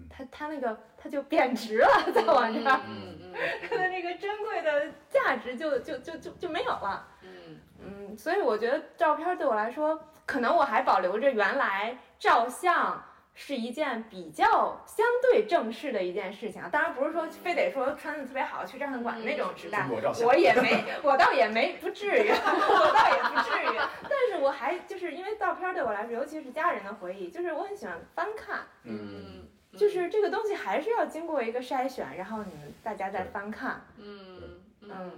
[0.08, 3.34] 它它那个它就贬值了， 在我这儿，嗯嗯
[3.68, 7.06] 它的那个珍贵的价值就就就就就没有了。
[7.22, 13.02] 嗯嗯，所以我觉得照片对我来说，可能我还保留着原来照相
[13.38, 16.70] 是一件比较相对正式的一件事情啊。
[16.72, 19.86] 当然不是说非得说穿的特别好去照相馆那种时代
[20.24, 23.78] 我也没，我倒也没不至于，我倒也不至于。
[24.02, 33.84] 但是我还就是因为照片对我来说，尤其是家人的回忆，就是我很喜欢翻看，嗯，就是这个东西还是要经过一个筛选，然后你们大家再翻看。
[33.98, 34.40] 嗯
[34.80, 35.12] 嗯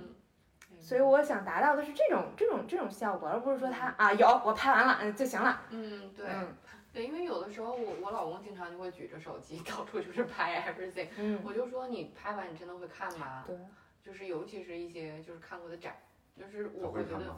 [0.81, 5.61] 所以我想达到的是这种这种这种效果，而不是说他啊有我拍完了嗯就行了。
[5.71, 6.57] 嗯，对，嗯
[6.99, 13.45] 对，因为有的时候我我老公经常就会举着手机 到处就是拍 everything，嗯，我就说你拍完你真的会看吗？
[13.47, 13.57] 对，
[14.03, 15.97] 就是尤其是一些就是看过的展，
[16.37, 17.37] 就是他我会觉得？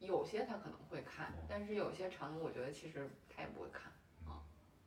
[0.00, 3.90] 有些他可能会看，但是有些场景我觉得其实他也不会看。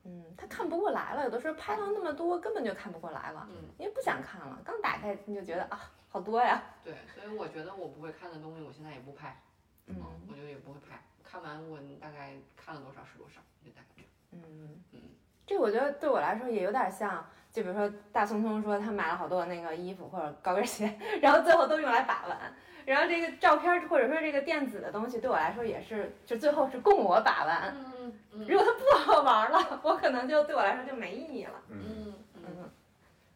[0.03, 4.61] 嗯，他看不过来了，有的时候拍到那么多，根本就看不过来了，嗯，因为不想看了。
[4.63, 6.61] 刚打开你就觉得啊，好多呀。
[6.83, 9.41] 对，所以我觉得我不会看的东西，我现在也不拍，
[9.87, 9.95] 嗯
[10.29, 11.01] 我觉得也不会拍。
[11.29, 14.09] 看完我大概看了多少是多少，就大概这样。
[14.31, 14.99] 嗯嗯，
[15.45, 22.37] 这我觉得对我来说也有点像，就比如说大聪聪说他买了好多那个衣服或者高跟鞋， 然后最后都用来把玩。
[22.85, 27.75] 然后这个照片或者说这个电子的东西对我来说也是，就最后是供我把玩。
[27.75, 31.61] 嗯嗯如果它不好玩了，我可能就对我来说就没意义了。
[31.69, 32.71] 嗯，嗯嗯，嗯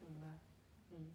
[0.02, 0.28] 明白。
[0.92, 1.12] 嗯，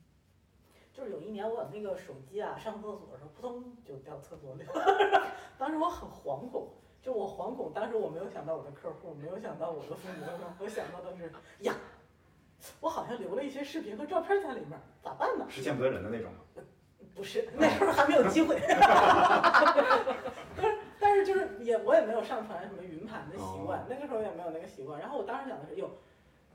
[0.95, 4.73] 就是有一年我那个手机啊，上厕所的时候扑通就掉厕所里了，
[5.59, 6.69] 当时我很惶恐，
[7.03, 10.25] 就我惶恐，当时我没有想到我的客户，没有想到我的父母，
[10.61, 11.33] 我想到的是
[11.65, 11.75] 呀，
[12.79, 15.45] 我好像留了一些视频和照片在里面，咋办呢？
[15.49, 16.39] 是见不得人的那种吗？
[17.17, 18.57] 不是，那时候还没有机会。
[20.57, 25.01] 但 是但是就是也我也没有上传什么云盘的习惯哦，那个时候也没有那个习惯。
[25.01, 25.91] 然后我当时想的是，哟，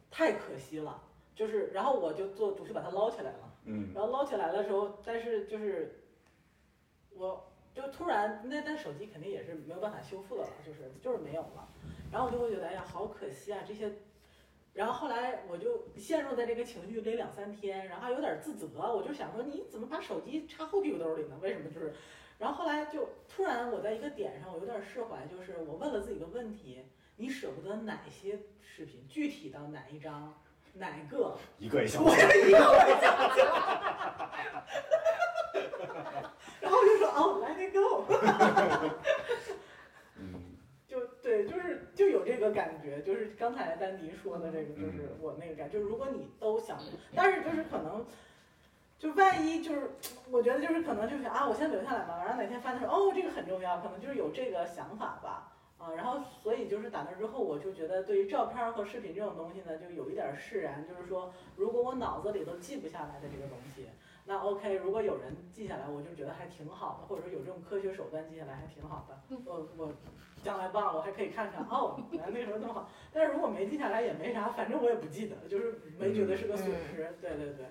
[0.10, 1.02] 太可惜了，
[1.36, 3.49] 就是然后我就做主去把它捞起来了。
[3.72, 6.02] 嗯然后捞起来的时候，但是就是
[7.14, 11.68] 我就突然那但手机肯定也是没有办法修复的了，就是就是没有了。
[12.12, 13.92] 然后我就会觉得哎呀好可惜啊这些。
[14.74, 21.38] 然后后来我就陷入在这个情绪里两三天，然后还有点自责，我就想说你怎么把手机插后屁股兜里呢？
[21.42, 21.94] 为什么就是？
[22.38, 26.86] 然后后来就突然我在一个点上我有点释怀，就是我问了自己一个问题：
[27.18, 29.06] 你舍不得哪些视频？
[29.10, 30.40] 具体到哪一张？
[30.80, 31.38] 哪一个？
[31.58, 33.48] 一个也想我有一个我也想起来，
[36.62, 38.06] 然后我就说哦，Let it go，
[40.16, 40.56] 嗯。
[40.88, 46.80] 就对，就是就有这个感觉，就是刚才丹迪说的这个，就是我那个感觉，就是如果你都想，
[47.16, 48.06] 但是就是可能。
[48.98, 49.92] 就万一就是，
[50.30, 63.88] 我觉得就是可能就是啊，我先留下来吧，然后哪天发现说哦，这个很重要，可能就是有这个想法吧，啊，然后所以就是打那之后，我就觉得对于照片儿和视频这种东西呢，就有一点儿释然，就是说，如果我脑子里都记不下来的这个东西，
[64.26, 69.94] 那 OK，如果有人记下来，我就觉得还挺好的，或者说有这种科学手段记下来还挺好的，我我
[70.44, 77.66] 将来忘了我还可以看看，哦，原来那时候那么好，但是如果没记下来也没啥，反正我也不记得，就是没觉得是个损失，对对对。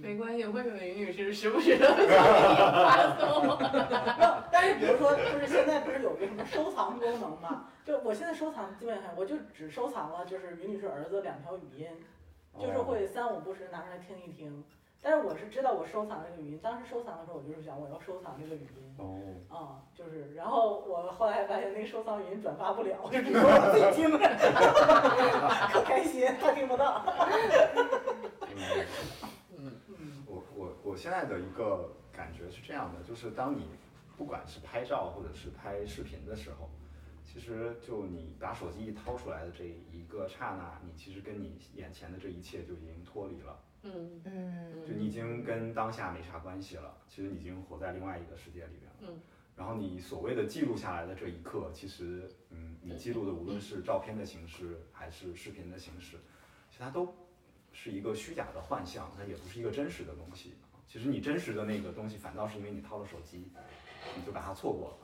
[0.00, 3.58] 没关系，问问于女士时不时的发送。
[4.52, 7.68] 但是比如说，就是现在不是有个什么收藏功能嘛？
[7.84, 11.88] 就我现在收藏基本上，我就只收藏了就是云女士儿子两条语音，
[12.58, 14.64] 就是会三五不时拿出来听一听。
[15.02, 18.94] 但是我是知道我收藏这个语音，当时收藏的时候我就是想我要收藏这个语音。
[18.96, 19.20] 哦，
[19.54, 24.18] 啊、就是，然后我后来发现那个收藏语音转发不了，就只有我自己听了，
[25.72, 27.04] 可开心，他听不到。
[30.94, 33.66] 我现在的一个感觉是这样的，就是当你
[34.16, 36.70] 不管是拍照或者是拍视频的时候，
[37.24, 48.96] 其实就你把手机一掏出来的这一个刹那，你其实跟你眼前的这一切就已经脱离了，嗯嗯就你已经跟当下没啥关系了，其实你已经活在另外一个世界里边了。
[49.00, 49.20] 嗯
[49.56, 56.18] 然后你所谓的记录下来的这一刻，其实，嗯，你记录的无论是照片的形式还是视频的形式，
[56.70, 57.12] 其实它都
[57.72, 60.54] 是一个虚假的幻象，它也不是一个真实的东西。
[60.86, 63.50] 其实你真实的那个东西，反倒是因为你掏了手机，
[64.16, 64.96] 你就把它错过了。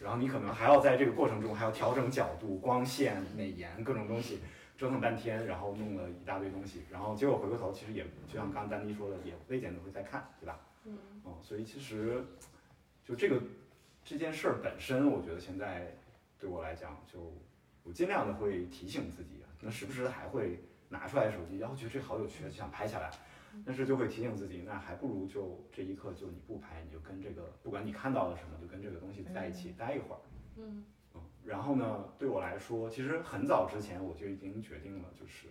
[0.00, 4.38] 然后你可能还要在这个过程中还要调整角度、光线、美颜各种东西，
[4.76, 10.60] 折腾半天，然后弄了一大堆东西，然后结果回过头，其实也就像刚刚丹妮说的，也未见得会再看，对吧？
[10.84, 12.24] 嗯哦，所以其实
[13.04, 13.42] 就这个
[14.04, 15.92] 这件事儿本身，我觉得现在
[16.38, 17.32] 对我来讲，就
[17.82, 23.10] 我尽量的会提醒自己，那时不时还会拿出来手机，然后觉得这好有趣，就想拍下来。
[23.64, 30.20] 但是就会提醒自己，那还不如就这一刻就你不拍，你就跟这个不管你看到了什么，就跟这个东西在一起待一会儿。
[30.56, 30.84] 嗯。
[31.14, 35.48] 嗯，然后呢，对我来说，其实很早之前我就已经决定了，就是，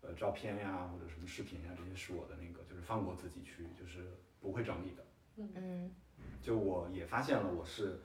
[0.00, 5.04] 呃，照片呀或者什么视频呀这些是我的那个，就是放过自己去，就是不会整理的。
[5.36, 5.90] 嗯。
[6.42, 8.00] 就我也发现了，我是，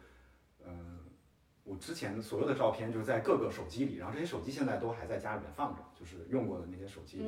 [0.66, 1.00] 嗯、
[1.64, 7.24] 我之前所有的照片就是在各个手机里，然后这些手机现在都还在家里面放着，就是用过的那些手机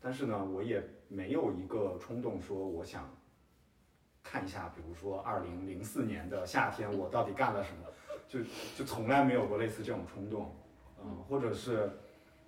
[0.00, 3.08] 但是呢，我也没有一个冲动说我想
[4.22, 7.86] 看一下，比如说二零零四年的夏天我到底干了什么，
[8.28, 8.40] 就
[8.76, 10.54] 就从来没有过类似这种冲动，
[11.02, 11.90] 嗯，或者是，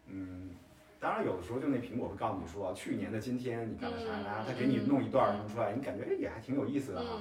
[0.06, 0.50] 嗯，
[0.98, 7.18] 当然有的时候就那苹果会告诉你说，去年的今天你干了啥啥，嗯他给你弄一段儿出来，你感觉哎也还挺有意思的哈。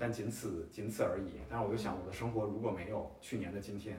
[0.00, 1.38] 但仅此仅此而已。
[1.48, 3.96] 但是我就想，我的生活如果没有去年的今天，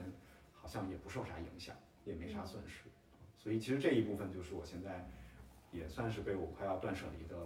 [0.52, 1.74] 好像也不受啥影响，
[2.04, 2.84] 也没啥损失。
[3.38, 5.08] 所以其实这一部分就是我现在
[5.74, 7.36] 也算是被我快要断舍离的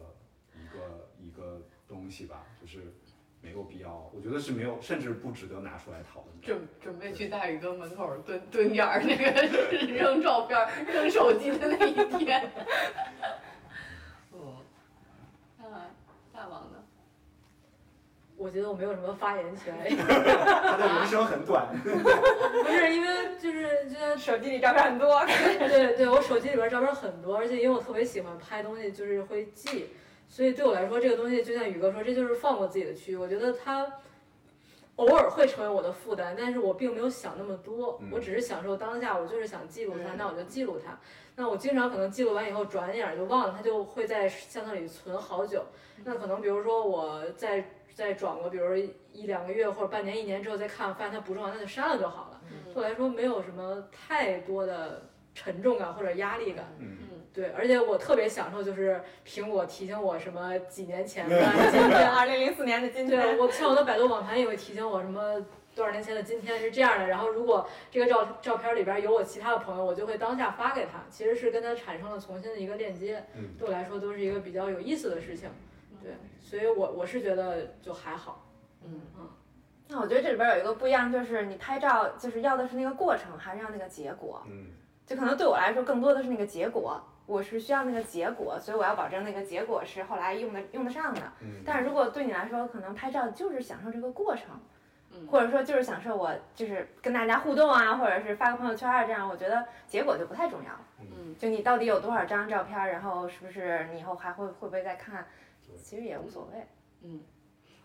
[0.55, 2.93] 一个一个东西吧，就是
[3.41, 6.41] 没有必要，我觉得是没有，甚至不值得拿出来讨论。
[6.43, 9.25] 准准备去大宇哥门口蹲蹲点儿，那个
[9.93, 12.53] 扔照片儿、扔手机的那一天。
[14.33, 14.57] 嗯，
[15.65, 15.91] 啊，
[16.33, 16.85] 大王呢？
[18.39, 19.75] 我觉得我没有什么发言权，
[20.07, 29.89] 他的人生很短， 不是因为就是就像手机里照片很多， 对对，我手机里边照片很多，而且因为我特别喜欢拍东西，就是会记，
[30.29, 33.17] 所以对我来说，这个东西就像宇哥说，这就是放过自己的区域。
[33.17, 33.85] 我觉得它
[34.97, 38.09] 偶尔会成为我的负担，但是我并没有想那么多，嗯。
[38.13, 40.17] 我只是享受当下，我就是想记录它，嗯。
[40.17, 40.97] 那我就记录它。
[41.35, 45.65] 那我经常可能记录完以后，转眼就忘了，它就会在相册里存好久。
[46.05, 47.65] 那可能比如说我再
[47.99, 48.77] 再转过，比如说
[49.13, 52.41] 一两个月或者半年、一年之后再看，发现它不重要，那就删了就好了。
[52.45, 55.03] 嗯对我来说没有什么太多的
[55.35, 56.65] 沉重感或者压力感。
[56.79, 61.37] 嗯，嗯对，而且我特别享受，就是苹果提醒我什么几年前的
[61.73, 65.45] 今天，二零零四年的今天对天，我像我的百度网盘也会提醒我什么
[65.75, 67.09] 多少年前的今天是这样的。
[67.09, 73.25] 然后如果这个照照片里边有我其他的朋友，我就会当下发给他，其实是跟他产生了重新的一个链接。
[73.35, 75.51] 嗯对我来说都是一个比较有意思的事情。
[76.03, 78.45] 对，所以我我是觉得就还好。
[78.85, 79.29] 嗯嗯
[79.91, 84.43] 那我觉得这里边有一个不一样，就是你拍照就是要的是那个过程，还是要那个结果？
[84.47, 84.67] 嗯
[85.07, 91.23] 就可能对我来说，更多的是那个结果，我是需要那个结果，所以我要保证那个结果是后来用的用得上的。
[91.41, 94.49] 嗯，但是如果对你来说，可能拍照就是享受这个过程，
[95.11, 100.81] 嗯或者说就是享受我就是跟大家互动啊，或者是发个朋友圈啊，这样我觉得结果就不太重要了。
[101.01, 105.27] 嗯就你到底有多少张照片，然后是不是你以后还会会不会再看，
[105.77, 106.67] 其实也无所谓。
[107.03, 107.21] 嗯，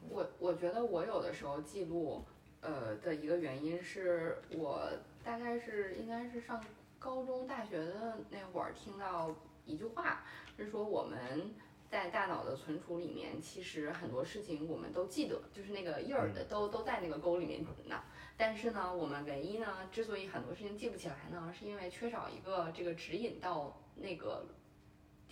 [0.10, 2.24] 我我觉得我有的时候记录，
[2.62, 4.90] 呃的一个原因是我
[5.24, 6.64] 大概是应该是上
[7.00, 10.24] 高中、大学的那会儿听到一句话，
[10.58, 11.54] 是说我们
[11.90, 18.02] 在大脑的存储里面，其实很多事情我们都记得，就是那个印儿的都都在那个沟里面呢。
[18.36, 24.44] 但是呢，我们唯一呢，之所以很多事情记不起来呢，是因为缺少一个这个指引到那个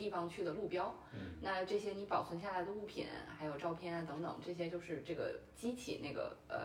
[0.02, 0.94] 地方去的路标。
[1.14, 3.06] 嗯那这些你保存下来的物品，
[3.38, 6.60] 还有照片啊等等，这些就是这个机器那个呃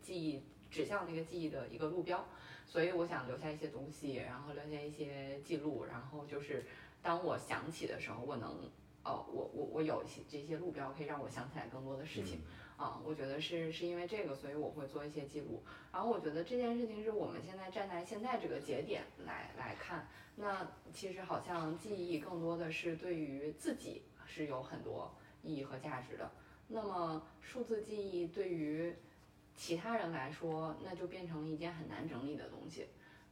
[0.00, 2.24] 记忆指向那个记忆的一个路标。
[2.64, 6.64] 所以我想留下一些东西，然后留下一些记录，然后就是
[7.02, 8.70] 当我想起的时候，我能。
[9.04, 12.42] 哦，我我我有一些这些路标可以让我想起来更多的事情
[12.78, 15.62] 啊、我觉得是是因为这个，所以我会做一些记录。
[15.92, 20.06] 然后我觉得这件事情是我们现在站在现在这个节点来来看，
[20.36, 25.12] 那其实好像记忆更多的是对于自己是有很多
[25.42, 26.30] 意义和价值的。
[26.68, 28.94] 那么数字记忆对于
[29.56, 32.86] 其他人来说，那就变成一件很难整理的东西。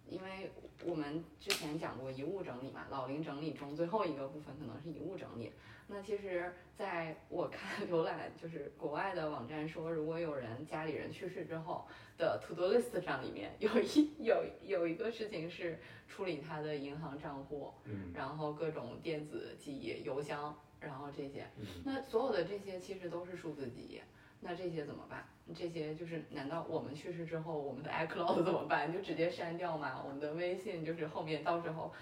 [0.09, 0.51] 因为
[0.85, 5.53] 我们之前讲过遗物整理嘛，老龄整理中最后一个部分可能是遗物整理。
[5.89, 11.87] 那其实在我看浏览就是国外的网站说，如果有人家里人去世之后
[12.19, 15.79] 的 to do list 上里面 有一有有一个事情是
[16.09, 24.01] 处理他的银行账户，嗯然后各种电子记忆、邮箱，然后这些，嗯那所有的这些其实都是数字记忆。
[24.41, 25.27] 那这些怎么办？
[25.55, 28.93] 这些就是难道我们去世之后，我们的 iCloud 怎么办？
[28.93, 30.03] 就直接删掉吗？
[30.05, 31.93] 我们的微信就是后面到时候，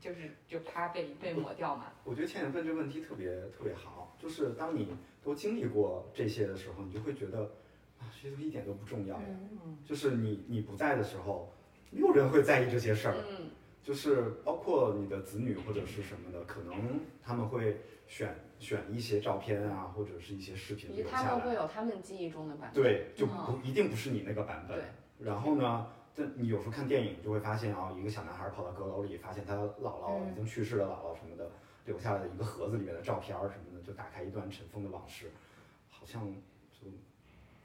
[0.00, 1.86] 就是就啪被被抹掉嘛？
[2.04, 7.42] 我觉得倩倩问这个问题特别特别好，就是当你都经历过这些的时候，你就会觉得
[7.98, 9.16] 啊，这些都一点都不重要。
[9.18, 11.52] 嗯，就是你你不在的时候，
[11.90, 13.14] 没有人会在意这些事儿。
[13.30, 21.54] 嗯就是包括你的子女或者是什么的，可能他们会选选一些照片啊，或者是一些视频留下他们会来。
[21.54, 22.82] 有他们记忆中的版本。
[22.82, 24.76] 对，就不嗯一定不是你那个版本。
[24.76, 24.84] 对。
[25.26, 25.86] 然后呢，
[26.18, 31.48] 这你有时候看电影就会发现啊，一个小男孩跑到阁楼里，发现他姥姥嗯已经去世的姥姥什么的
[31.84, 35.30] 留下来的一个盒子里面的照片儿什么的，就打开一段尘封的往事，
[35.88, 36.28] 好像
[36.72, 36.88] 就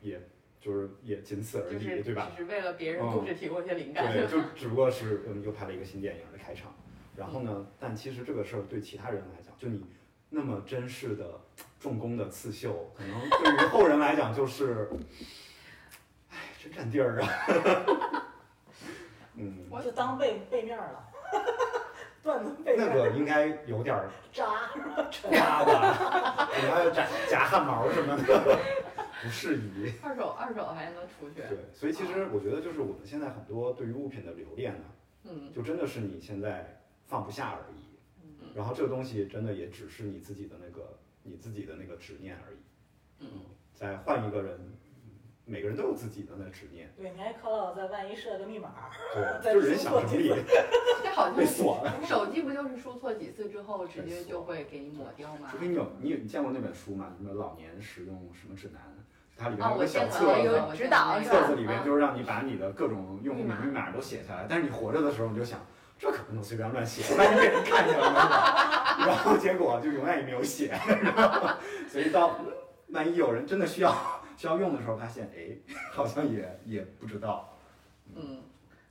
[0.01, 0.21] 也
[0.61, 2.31] 就是也仅此而已，就是对吧？
[2.37, 4.13] 只是为了别人故事提供一些灵感。
[4.13, 6.71] 对， 就只不过是嗯又拍了一个新电影的开场，
[7.17, 9.83] 然后呢，但其实这个事儿对其他人来讲，就你
[10.29, 11.41] 那么珍视的
[11.79, 14.87] 重工的刺绣，可能对于后人来讲就是，
[16.29, 17.27] 哎，真占地儿啊。
[19.35, 21.09] 嗯，我就当背背面了，
[22.21, 25.07] 段子背面那个应该有点儿扎是吧？
[25.09, 28.59] 沉扎吧，你要夹夹汗毛什么的，
[29.23, 29.93] 不适宜。
[30.03, 31.41] 二手二手还能出去。
[31.41, 34.85] 对，所以其实我觉得就是我们现在很多对于物品的留恋呢，
[35.25, 37.83] 嗯就真的是你现在放不下而已。
[38.55, 42.57] 然后这个东西真的也只是你自己的那个你自己的那个执念而已。
[43.19, 43.27] 嗯，
[43.73, 44.59] 再换一个人，
[45.45, 46.91] 每个人都有自己的那执念。
[46.97, 48.69] 对，你还考老在万一设个密码，
[49.41, 50.33] 对， 就是人想整理
[51.03, 51.93] 这好像被锁了。
[52.05, 55.57] 手机不就是输错几次之后直接就会给你抹掉吗除？
[55.57, 57.07] 非你有你有你见过那本书吗？
[57.17, 58.81] 什么老年使用什么指南？
[59.35, 65.59] 它里面哦，有个小册子，指导是吧册子里面嗯就是让你把你的各种用户密码名密码都写下来，但是你活着的时候你就想，
[65.97, 68.19] 这可不能随便乱写， 万一被人看见了呢，
[69.05, 70.67] 然后结果就永远也没有写，
[71.01, 71.49] 然后
[71.89, 72.39] 所以到
[72.89, 73.97] 万一有人真的需要需
[74.41, 75.55] 要用的时候，发现哎，
[75.91, 77.57] 好像也也不知道。
[78.15, 78.41] 嗯，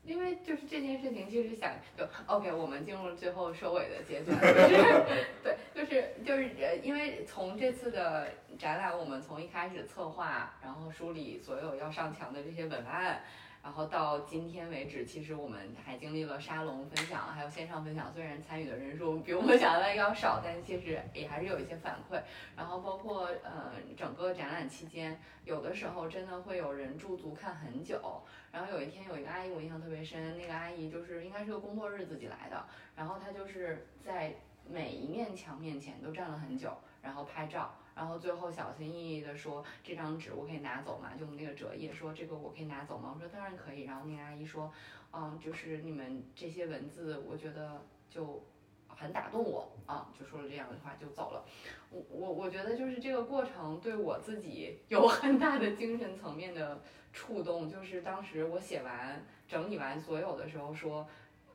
[0.05, 8.29] 因为就是这件事情，其实想就 OK，我们进入最后收尾的阶段，就 是对，就是就是呃，因为从这次的
[8.59, 13.23] 展览，我们从一开始策划，然后梳理所有要上墙的这些文案。
[13.63, 18.13] 然后到今天为止，其实我们还经历了沙龙分享，还有线上分享。
[18.13, 22.21] 虽然参与的人数比我们想象的要少，但其实也还是有一些反馈。
[22.57, 28.21] 然后包括呃整个展览期间，有的时候真的会有人驻足看很久。
[28.51, 34.35] 然后有一天有一个阿姨我印象特别深，那个阿姨就是应该是个工作日自己来的，然后她就是在
[34.69, 37.73] 每一面墙面前都站了很久，然后拍照。
[37.95, 41.11] 然后最后小心翼翼地说：“这张纸我可以拿走吗？
[41.19, 44.73] 就我们那个折页，说这个我可以拿走吗？”我说：“当然可以。”然后那个阿姨说
[45.13, 48.43] ：“嗯，就是你们这些文字，我觉得就
[48.89, 51.45] 很打动我啊，就说了这样的话就走了。
[51.91, 56.81] 我我我觉得就是这个过程对我自己有很大的精神层面的
[57.13, 61.07] 触动，就是当时我写完整理完所有的时候说，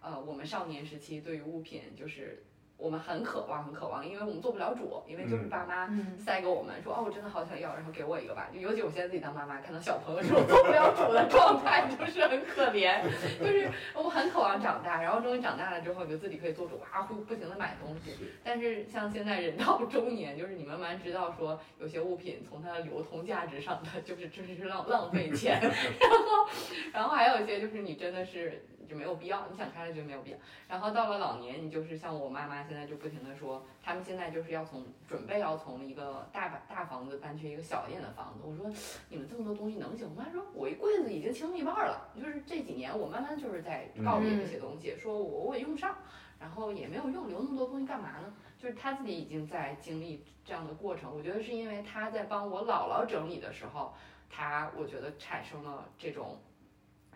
[0.02, 2.44] 呃，我们少年时期对于物品就是。
[2.78, 8.50] 我们很渴望，很渴望，因为我们做不了主，因为就是爸妈嗯塞给我们说，哦，我真的好想要，然后给我一个吧。
[8.54, 13.02] 就尤其我现在自己当妈妈，看到小朋友这种 做不了主的状态，就是很可怜。
[13.40, 18.14] 就是我很渴望长大，然后终于长大了之后，你就自己可以做主，啊，会不停的买东西。
[18.44, 25.60] 但是像现在人到中年，就是你慢慢知道说，有些物品从它的流通价值上，它就是真是浪浪费钱。
[26.00, 26.50] 然后，
[26.94, 30.38] 然后还有一些就是你真的是就没有必要，你想开了就没有必要。
[30.68, 38.40] 然后到了老年，你就是像我妈妈现在就不停的说，他们现在就是要从准备要从一个大把大房子搬去一个小一点的房子。
[38.44, 38.72] 我说
[39.10, 40.24] 你们这么多东西能行吗？
[40.26, 45.96] 她说我一柜子已经清一半了，就是这几年我慢慢就是在告别这些东西，说我我也用不上，
[46.40, 48.34] 然后也没有用，留那么多东西干嘛呢？
[48.58, 51.16] 就是他自己已经在经历这样的过程。
[51.16, 53.94] 我觉得是因为他在帮我姥姥整理的时候，
[54.30, 56.40] 他我觉得产生了这种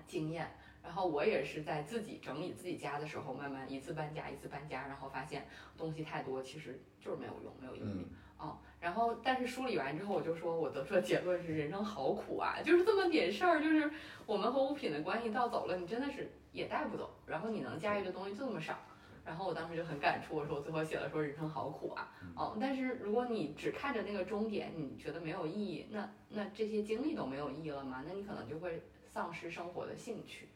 [0.05, 0.51] 经验。
[0.83, 8.07] 然后我也是在自己整理自己家的时候，慢慢一次搬家一次搬家，然后发现东西太多，其实就是没有用，没有意义。
[8.37, 13.91] 哦，然后但是梳理完之后，我就说我得出的结论是人生好苦啊，就是这么点事儿，就是
[14.25, 18.75] 我们和物品的关系到走了，你真的是也带不走，然后你能驾驭的东西就这么少。
[19.23, 28.03] 然后我当时就很感触，我说我最后写了说人生好苦啊，哦，但是如果你只看着那个终点，你觉得没有意义，那那这些经历都没有意义了吗？
[28.07, 28.81] 那你可能就会
[29.13, 30.47] 丧失生活的兴趣。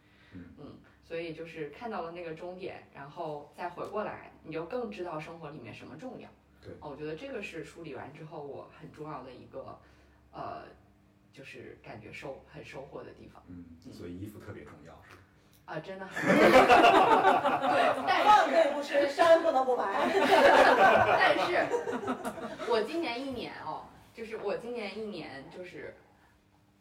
[0.59, 6.29] 嗯，所以就是看到了那个终点，然后再回过来，你就更知道生活里面什么重要。
[6.61, 9.77] 对哦，我觉得这个是梳理完之后我很重要的一个，
[10.31, 10.63] 呃，
[11.31, 13.63] 就是感觉收很收获的地方嗯，
[13.93, 15.21] 所以衣服特别重要，是吧？
[15.65, 20.09] 啊，真的很 对，但是饭可以不吃，山不能不埋。
[20.13, 21.65] 但是，
[22.69, 25.95] 我今年一年哦，就是我今年一年就是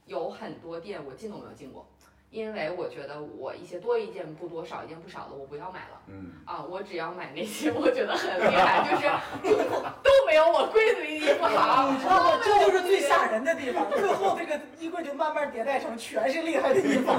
[0.05, 1.87] 有很多店我进都没有进过，
[2.35, 9.07] 因为我觉得我一些多一件不多，少一件不少的我不要买了嗯，啊，我只要买那些我觉得很厉害，就是
[10.03, 11.93] 都没有我柜子里的衣服好。
[11.93, 12.41] 你知道吗？
[12.43, 17.13] 这就是最吓人的地方，最后这个衣柜就慢慢迭代成全是厉害的衣服，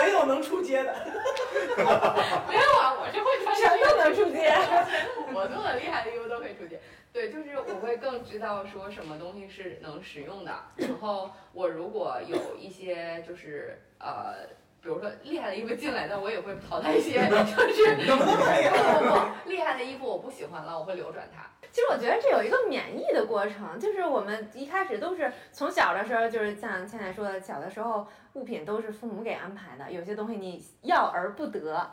[0.00, 0.94] 没有能出街的。
[1.76, 1.84] 没
[2.56, 4.52] 有啊，我是会穿全都能出街。
[5.32, 6.80] 我做的厉害的衣服都可以出街。
[7.12, 10.52] 对，就是我会更知道说什么东西是能使用的。
[10.76, 14.46] 然后我如果有一些就是呃，
[14.82, 17.94] 比如说厉害的衣服进来，但我也会淘汰一些， 就是！
[18.08, 21.46] 不不不，厉害的衣服我不喜欢了，我会流转它。
[21.70, 31.88] 其实我觉得这有一个免疫的过程，就是我们一开始都是从小的时候，就是像倩倩说的，小的时候物品都是父母给安排的，有些东西你要而不得，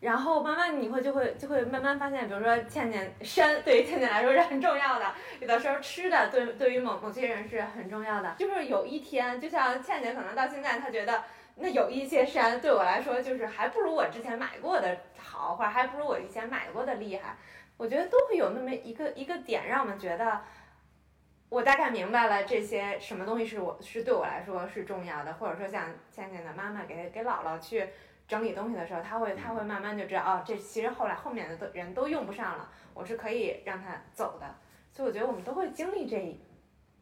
[0.00, 5.06] 然后慢慢你会就会就会慢慢发现，比如说倩倩山对于倩倩来说是很重要的，
[5.40, 11.24] 有的时候吃的对对于某某些人是很重要的，就是有一天，就像倩倩可能到现在她觉得。
[11.58, 17.36] 那有一些山对我来说，就是还不如我之前买过的好，或者还不如我以前买过的厉害。
[17.78, 20.42] 我觉得都会有那么一个一个点，让我们觉得，
[21.48, 27.88] 我大概明白了这些什么东西是我是对我来说是重要的，或者说像倩倩的妈妈给给姥姥去
[28.28, 34.54] 整理东西的时候，他会他会慢慢就知道，哦，这其实后来后面的都人都用不上了，我是可以让他走的。
[34.92, 36.38] 所以我觉得我们都会经历这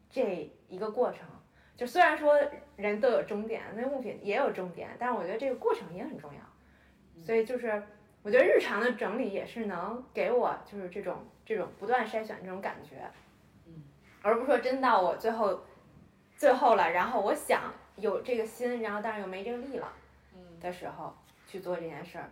[0.09, 1.27] 这一个过程。
[1.75, 2.39] 就虽然说
[2.77, 6.39] 人都有终点，那物品也有终点，但是我觉得这个过程也很重要。
[7.21, 7.81] 所以就是
[8.23, 13.09] 我觉得日常的整理也是能给我就是这种这种不断筛选这种感觉，
[13.65, 13.83] 嗯，
[14.21, 15.61] 而不是说真到我最后
[16.35, 19.91] 最后了，然后我想有这个心，然后但是又没这个力了。
[20.33, 21.15] 嗯的时候
[21.45, 22.31] 去做这件事儿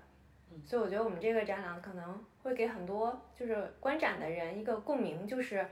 [0.51, 0.61] 嗯。
[0.65, 5.65] 所以我觉得我们这个展览可能会给很多就是观展的人一个共鸣，就是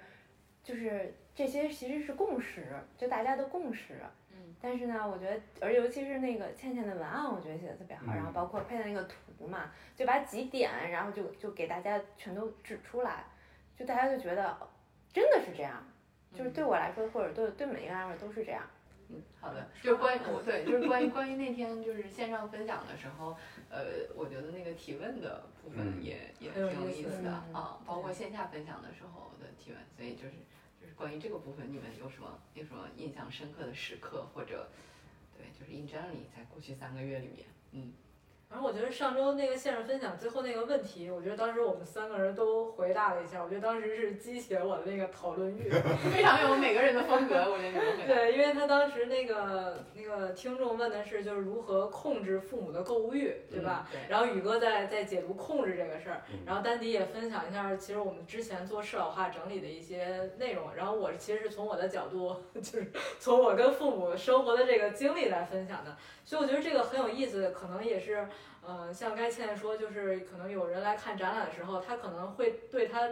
[0.64, 2.66] 就是这些其实是共识，
[2.98, 3.96] 就大家的共识。
[4.32, 4.56] 嗯。
[4.62, 13.24] 但是呢，我觉得，而尤其是那个倩倩的文案，我觉得写的特别好，嗯然后包括配的那个图嘛，就把几点，然后就就给大家全都指出来，
[13.76, 14.68] 就大家就觉得哦
[15.12, 15.84] 真的是这样，
[16.34, 18.62] 就是对我来说，或者对对每一个人来说都是这样。
[19.12, 23.36] 嗯，好的，就是关于我对，就是关于关于那天就是线上分享的时候，
[23.70, 26.04] 呃，我觉得那个提问的部分嗯。
[26.04, 30.32] 也、也挺有意思的嗯啊，包括线下分享的时候的提问，所以就是
[30.80, 34.70] 就是关于这个部分，你们有什么有什么印象深刻的时刻，或者
[35.38, 37.94] 对，就是 in generally 在过去三个月里面，嗯，
[38.52, 45.70] 反正我觉得上周那个线上分享最后那个问题，我觉得当时我们三个人都回答了一下，我觉得当时是激起了我的那个讨论欲。
[46.14, 53.88] 非常有每个人的风格，我觉得你们对，因为他当时那个那个听众问的是，就是如何控制父母的购物欲，对吧？
[53.90, 60.76] 嗯对然后宇哥在在解读控制这个事儿嗯，然后丹迪也分享一下，其实我们之前做社老化整理的一些内容。
[60.76, 65.96] 然后我其实是从我的角度， 就是从我跟父母生活的这个经历来分享的，
[66.26, 68.28] 所以我觉得这个很有意思，可能也是，
[68.68, 73.10] 嗯，像该倩说，就是可能有人来看展览的时候，他可能会对他。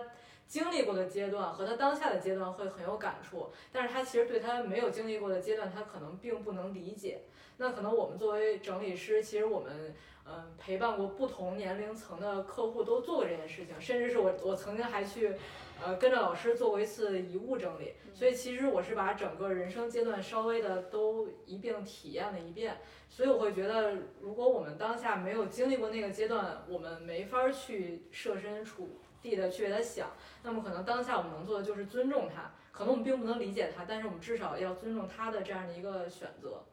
[0.49, 7.21] 经历过的阶段和他当下的阶段会很有感触，但是他其实对他没有经历过的阶段，他可能并不能理解。
[7.57, 9.93] 那可能我们作为整理师，其实我们
[10.25, 15.35] 嗯、陪伴过不同年龄层的客户都做过这件事情，甚至是我我曾经还去
[15.83, 22.77] 呃跟着老师做过一次遗物整理，所以其实我是把整个人生阶段稍微的都一并体验了一遍，
[23.09, 30.11] 所以我会觉得，如果我们当下没有经历过那个阶段，我们没法儿去设身处地的去为他想。
[30.43, 36.63] 那么可能当下我们能做的就是尊重他，可能我们并不能理解他，但是我们至少要尊重他的这样的一个选择。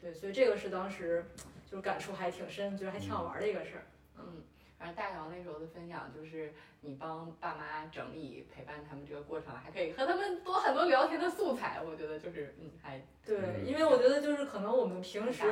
[0.00, 1.24] 对，所以这个是当时
[1.70, 3.84] 就是感触还挺深，觉得还挺好玩的一个事儿。
[4.18, 4.42] 嗯，
[4.80, 15.44] 反正大姚那时候的分享就是你帮爸妈整理陪伴他们这个过程，还可以和他们多很多聊天的素材，我觉得就是嗯还对，嗯因为我觉得就是可能我们平时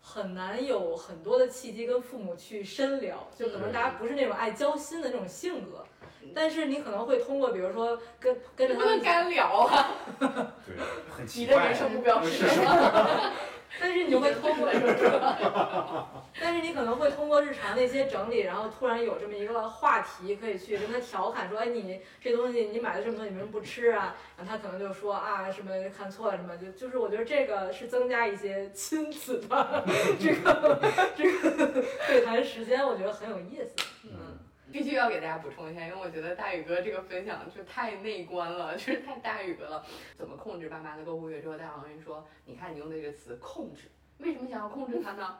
[0.00, 5.86] 很难有很多的契机跟父母去深聊，就可能大家不是那种爱交心的那种性格，
[6.34, 9.96] 但是你可能会通过比如说跟跟着他们干聊啊！
[10.18, 10.76] 对，
[11.08, 11.74] 很你奇怪你的人。
[11.78, 13.32] 生目标是什么？
[13.80, 14.68] 但是你就会通过，
[16.40, 24.14] 但是你可能会通过日常的一些整理，然后突然有这么一个话题可以去跟他调侃说，哎，你这东西你买的这么多，你为什么不吃啊？
[24.36, 29.84] 然后他可能就说啊什么看错了什么，就就是我觉得这个是增加一些亲子的
[30.20, 30.80] 这个
[31.16, 31.66] 这个
[32.06, 33.74] 对谈时间，我觉得很有意思。
[34.04, 34.38] 嗯，
[34.72, 39.84] 必须要给大家补充一下，因为我觉得大宇哥这个分享就太内观了， 就是太大宇哥了。
[40.16, 41.40] 怎么控制爸妈的购物欲？
[41.40, 45.38] 之后，大王人说：“你看你用的这个词‘控制’，为什么想要控制他呢？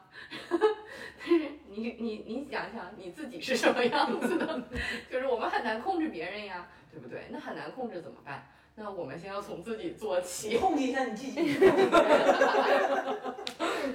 [0.50, 4.62] 但是你你你想想你自己是什么样子的？
[5.10, 7.26] 就是我们很难控制别人呀，对不对？
[7.30, 8.46] 那很难控制怎么办？
[8.76, 10.58] 那我们先要从自己做起。
[10.58, 11.56] 控制一下你自己。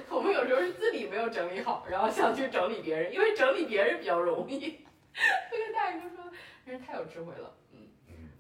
[0.10, 4.80] 我们有时候是自己没有整理好，然后想去整理别人，因为整理别人比较容易。
[5.52, 6.32] 这个大宇哥说，
[6.66, 7.56] 真是太有智慧了。
[7.72, 7.88] 嗯，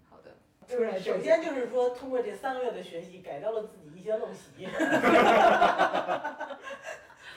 [0.10, 0.32] 好的。
[0.68, 4.68] 就是首先就是说，通过这三个月的学习，改掉了自己一些陋习，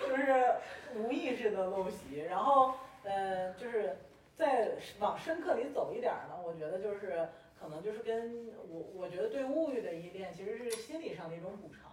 [0.07, 0.55] 就是
[0.95, 2.21] 无意识的陋习。
[2.29, 2.75] 然后，
[3.05, 3.97] 呃，就是
[4.37, 7.29] 再往深刻里走一点儿呢，我觉得就是
[7.59, 11.92] 可能就是跟我我觉得对物欲的依恋，其实是心理上的一种补偿。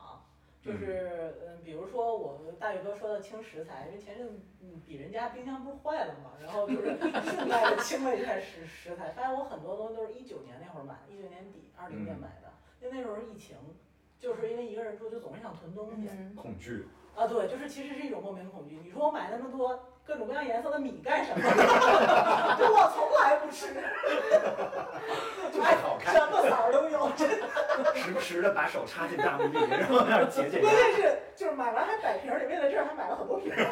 [0.62, 12.52] 就是嗯，比如说我大宇哥说的清食材，因为前阵嗯比人家冰箱不是坏了嘛，然后就是 顺带着清了一下食食材，发现我很多东西都是一九年那会儿买的，一九年底二零年买的，
[12.82, 13.56] 因为那时候是疫情，
[14.18, 18.80] 就是因为一个人住就总是想囤东西、嗯，恐惧，啊，对，就是其实是一种莫名恐惧。
[18.84, 21.40] 你说我买那么多各种各样颜色的米干什么？
[22.58, 23.68] 就我从来不吃，
[25.54, 27.46] 就是好看，什么色儿都有，真的。
[27.94, 30.82] 时不时的把手插进大米里，然后那儿解解关压。
[30.82, 33.64] 键是就是买完还摆瓶儿里，为了这还买了很多瓶儿，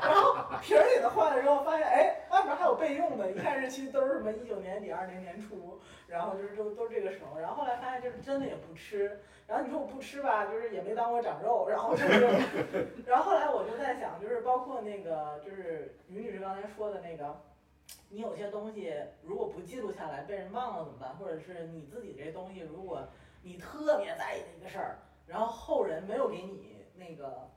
[0.00, 5.78] 然后瓶儿里的换了之后发现，哎，外面还有备用的，一看日期都是什么一九年底、二零年初，
[6.08, 12.26] 然后就是都都这个时候，然后后来发现就是真的也不吃，然后你说我不吃吧，就是也没当我长肉，然后就是，
[13.04, 17.38] 然后后来我就在想，就是包括那个就是于女士刚才说的那个。
[18.08, 18.92] 你有些东西
[19.22, 21.10] 如果不记录下来，被人忘了怎么办？
[21.16, 23.06] 或者是你自己这东西，如果
[23.42, 24.98] 你特别在意的一个事儿，
[25.30, 27.48] 然后后人没有给你那个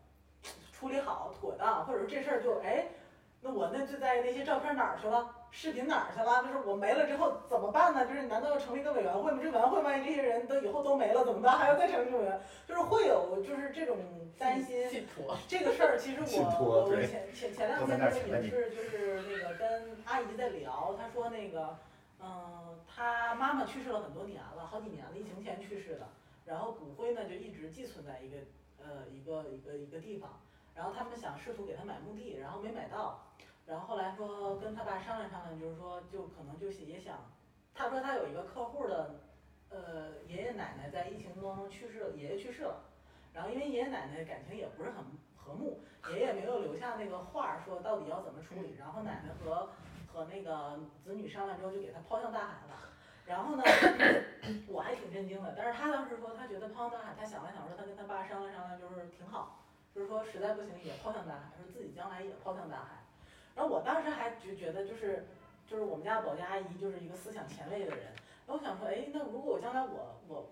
[0.72, 2.86] 处理好妥当，或者说这事儿就哎，
[3.42, 6.44] 那我那就在那些照片哪儿去了，视频哪儿去了？
[6.44, 8.06] 就是我没了之后怎么办呢？
[8.06, 9.40] 就是你难道要成立一个委员会吗？
[9.42, 11.58] 这委员会万一这些人都以后都没了怎么办？
[11.58, 12.40] 还要再成立一个委员？
[12.68, 13.98] 就是会有就是这种
[14.38, 14.88] 担心。
[14.90, 15.36] 信托。
[15.48, 21.76] 这个事儿其实信我我前前前两天也是就是那个跟阿姨在聊，她说那个
[22.22, 26.08] 嗯，她妈妈去世了很多年了，好几年了，疫情前去世的，
[26.46, 28.38] 然后骨灰呢就一直寄存在一个
[28.78, 30.40] 呃一个一个一个地方，
[30.76, 33.20] 然后他们想试图给他买墓地，然后没买到，
[33.66, 37.18] 然后后来说跟他爸商量商量，就是说就可能就是也想，
[37.74, 39.22] 他说他有一个客户的
[39.70, 42.84] 呃爷爷奶奶在疫情当中去世了，爷爷去世了。
[43.34, 45.04] 然后因为爷爷奶奶感情也不是很
[45.36, 49.70] 和睦，爷爷没有留下那个话儿说到底要怎么处理，然后奶奶和
[50.08, 52.93] 和那个子女商量之后就给他抛向大海了。
[53.26, 53.64] 然后呢，
[54.68, 59.60] 我还挺震惊的，但是他当时说他觉得抛向大海，他想了想说他跟他爸商量商量就是挺好，
[59.96, 63.04] 就是说实在不行也抛向大海，说自己将来也抛向大海。
[63.56, 65.26] 然后我当时还就觉得就是
[65.68, 68.06] 就是我们家保洁阿姨就是一个思想前卫的人，
[68.46, 70.46] 然后我想说，哎，那如果我将来我我我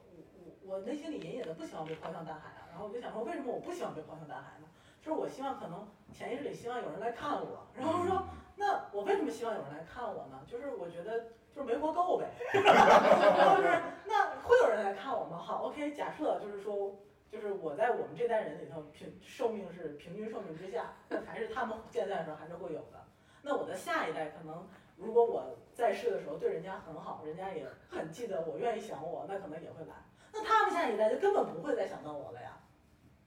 [0.64, 4.68] 我我内心里隐隐的不希望被抛向大海啊，然后我就想说，为什么我不希望被抛向大海呢？
[5.02, 8.23] 就是我希望可能潜意识里希望有人来看我，然后说，
[8.56, 10.39] 那我为什么希望有人来看我呢？
[10.48, 11.26] 就是我觉得
[11.56, 15.38] 就是没活够呗，然 后就是那会有人来看我吗？
[15.38, 16.95] 好，OK，假设就是说。
[17.32, 23.02] 就是我在我们这代人里头平寿命是平均寿命之下，那还是他们健在的时候还是会有的。
[23.41, 24.68] 那我的下一代可能，
[24.98, 29.94] 如果我在世的时候对人家很好，人家也很记得我，愿意想我，那可能也会来。
[30.34, 32.57] 那他们下一代就根本不会再想到我了呀。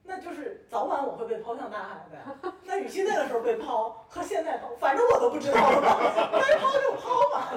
[0.05, 2.53] 那就是早晚我会被抛向大海的。
[2.65, 5.99] 那与其那个时候被抛和现在抛，反正我都不知道了嘛，
[6.41, 7.49] 该抛就抛嘛。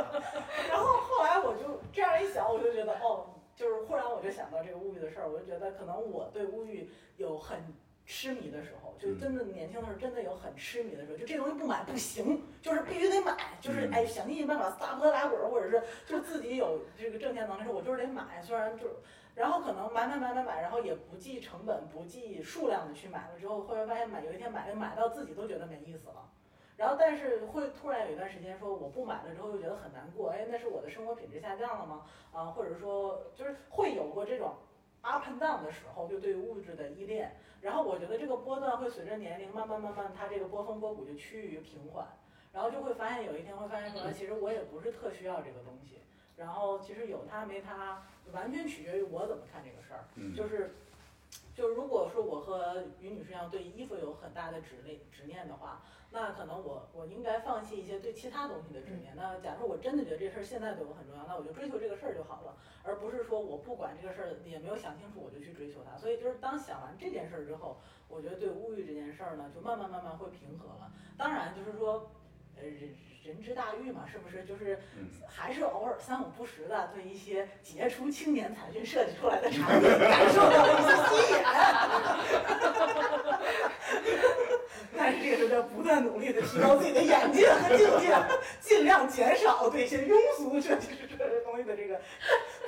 [0.70, 3.26] 然后后来我就这样一想，我就觉得哦。
[3.56, 7.58] 就是忽然我就想到这个物欲的事儿，我就觉得可能我对物欲有很
[8.04, 18.84] 痴迷的时候，就真的年轻的时候真的有很痴迷的时候，就这东西不买不行，就是必须得买，就是哎想尽办法撒泼打滚，或者是就自己有这个挣钱能力时候，我就是得买，虽然就
[19.36, 26.28] 然后可能买买买买买，然后也不计成本不计数量的去买了之后，后来发现买有一天买买到自己都觉得没意思了。
[26.74, 32.06] 然后，但是会突然有一段时间说我不买了之后又觉得很难过，哎，那是我的生活品质下降了吗？
[32.32, 34.54] 啊，或者说就是会有过这种
[35.02, 37.36] up and down 的时候，就对于物质的依恋。
[37.60, 42.06] 然后我觉得这个波段会随着年龄慢慢慢慢，它这个波峰波谷就趋于平缓。
[42.52, 45.98] 然后就会发现有一天会发现说，其实我也不是特需要这个东西。
[46.36, 48.02] 然后其实有他没他，
[48.32, 50.04] 完全取决于我怎么看这个事儿。
[50.36, 50.74] 就是。
[51.56, 55.82] 就如果说我和于女士一样对衣服有很大的执念执念的话，
[56.12, 59.14] 那可能我我应该放弃一些对其他东西的执念。
[59.16, 62.54] 那假如我真的觉得这事儿现在对我很重要，那我就追求这个事儿就好了，
[62.84, 65.96] 而不是说我不管这个事儿也没有想清楚我就去追求它。
[65.96, 70.92] 所以就是当想完这件事儿之后，我觉得对物欲这件事儿呢，就慢慢慢慢会平和了。
[71.16, 72.10] 当然就是说。
[72.58, 72.62] 呃，
[73.26, 74.44] 人人之大欲嘛，是不是？
[74.44, 74.78] 就是
[75.26, 81.38] 还是偶尔三五不时的对一些杰出青年才俊设计出来的产品感受到一些吸引。
[84.96, 88.16] 但是这个时候要不断努力的提高自己的眼界和境界，
[88.60, 92.00] 尽量减少对一些庸俗设计这些东西的这个。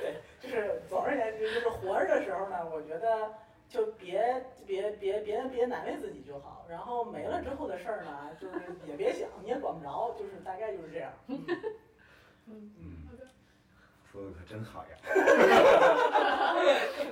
[0.01, 3.33] 对，就是总而言之，就是活着的时候呢，我觉得。
[3.69, 8.55] 就别别别别别难为自己就好，然后没了之后的事儿呢，就是
[8.87, 11.13] 也别想，你也管不着，就是大概就是这样。
[11.27, 11.45] 嗯
[12.49, 13.07] 嗯，
[14.11, 14.97] 说的可真好呀。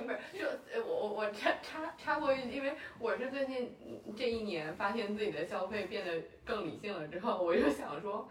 [0.02, 3.72] 不是，就我我我插插插过一句，因为我是最近
[4.16, 8.28] 这一年发现自己的消费变得更理性了之后，我就想说，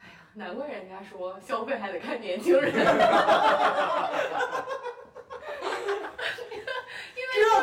[0.00, 2.72] 哎呀，难怪人家说消费还得看年轻人。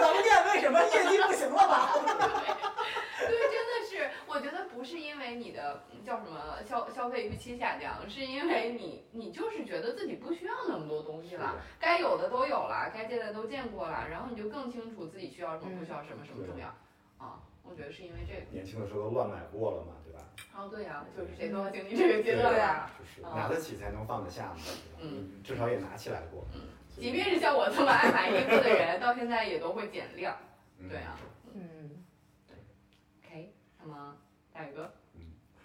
[0.01, 1.93] 咱们店为什么业绩不行了吧？
[3.21, 16.67] 对，真的是，我觉得不是因为你的叫什么消消费预期下降，是因为你你就是觉得自己不需要那么多东西了，该有的都有了，该见的都见过了，然后你就更清楚自己需要什么，不需要什么，什么重要。
[17.19, 18.41] 啊，我觉得是因为这个。
[18.49, 20.25] 年轻的时候都乱买过了嘛，对吧？
[20.57, 22.91] 哦，对呀、就是谁都要经历这个阶段呀啊。
[22.97, 24.61] 就是拿得起才能放得下嘛，
[24.99, 26.43] 嗯至少也拿起来过。
[26.55, 26.61] 嗯
[27.01, 30.37] 即便是像我这么爱买衣服的人， 到现在也都会减量。
[30.77, 31.17] 嗯对啊。
[31.53, 31.89] 嗯，
[32.47, 32.55] 对
[33.25, 34.15] OK，那么
[34.53, 34.93] 大宇哥，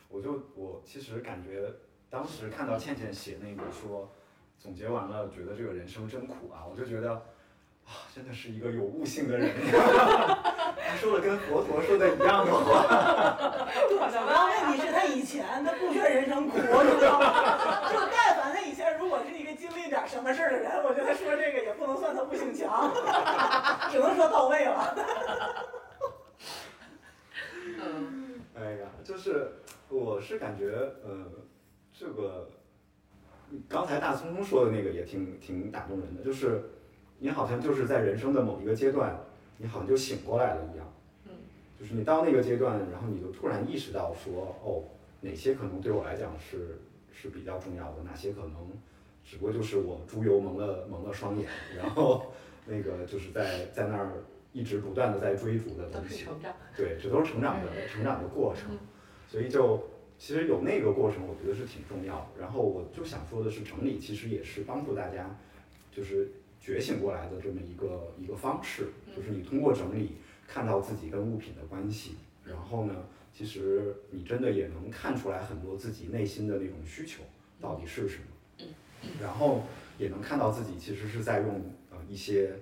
[0.08, 1.70] 我就我其实感觉
[2.08, 4.10] 当时看到倩倩写那个说
[4.58, 7.12] 总结完了，觉得这个人生真苦啊，我就觉得
[7.84, 9.52] 啊，真的是一个有悟性的人。
[10.88, 13.66] 他说了跟佛陀说的一样 的话。
[13.88, 17.92] 主要问题是他以前他不觉得人生苦，你知道吗？
[17.92, 18.25] 就但
[19.86, 22.92] 一点什么事儿的人，我觉得说这个也不能算他不性强，
[23.90, 24.94] 只能说到位了。
[27.78, 29.52] 嗯哎呀，就是
[29.88, 30.70] 我是感觉
[31.04, 31.26] 呃，
[31.92, 32.48] 这个
[33.68, 36.64] 刚才大聪聪说的那个也挺挺打动人的，就是
[37.18, 39.16] 你好像就是在人生的某一个阶段，
[39.58, 40.92] 你好像就醒过来了一样。
[41.26, 41.30] 嗯，
[41.78, 44.82] 就是你到那个阶段，然后你就突然意识到说，哦，
[45.20, 46.80] 哪些可能对我来讲是
[47.12, 48.72] 是比较重要的，哪些可能
[49.28, 52.32] 只不过就是我猪油蒙了蒙了双眼，然后
[52.64, 54.22] 那个就是在在那儿
[54.52, 56.24] 一直不断的在追逐的东西。
[56.24, 56.54] 成长。
[56.76, 58.78] 对，这都是成长的成长的过程，
[59.28, 59.82] 所以就
[60.16, 62.40] 其实有那个过程，我觉得是挺重要的。
[62.40, 65.36] 然后我就想说的是，整理其实也是帮助大家
[65.90, 66.30] 就是
[66.60, 70.12] 觉醒过来的这么一个一个方式，就是你通过整理
[70.46, 72.94] 看到自己跟物品的关系，然后呢，
[73.32, 77.22] 其实你真的也能看出来很多自己内心的那种需求
[77.60, 78.24] 到底是什么，
[79.20, 79.62] 然后
[79.98, 81.60] 也能看到自己其实是在用
[81.90, 82.52] 呃一些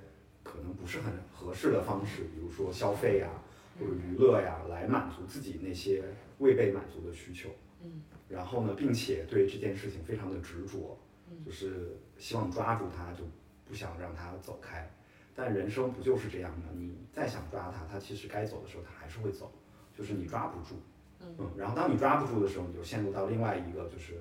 [0.42, 3.28] 可能不是很合适的方式，比如说消费呀、
[3.78, 6.02] 或者娱乐呀，来满足自己那些
[6.38, 7.48] 未被满足的需求。
[7.82, 8.02] 嗯。
[8.28, 10.98] 然后呢，并且对这件事情非常的执着，
[11.44, 13.24] 就是希望抓住它，就
[13.66, 14.90] 不想让它走开。
[15.36, 16.66] 但人生不就是这样吗？
[16.74, 19.52] 你再想抓它，它其实该走的时候它还是会走，
[19.96, 20.76] 就是你抓不住。
[21.20, 24.20] 嗯然后当你抓不住的时候，你就陷入到另外一个就是嗯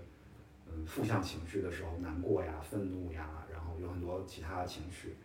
[0.86, 5.16] 负向情绪的时候，难过呀、愤怒呀，然后有很多其他的情绪。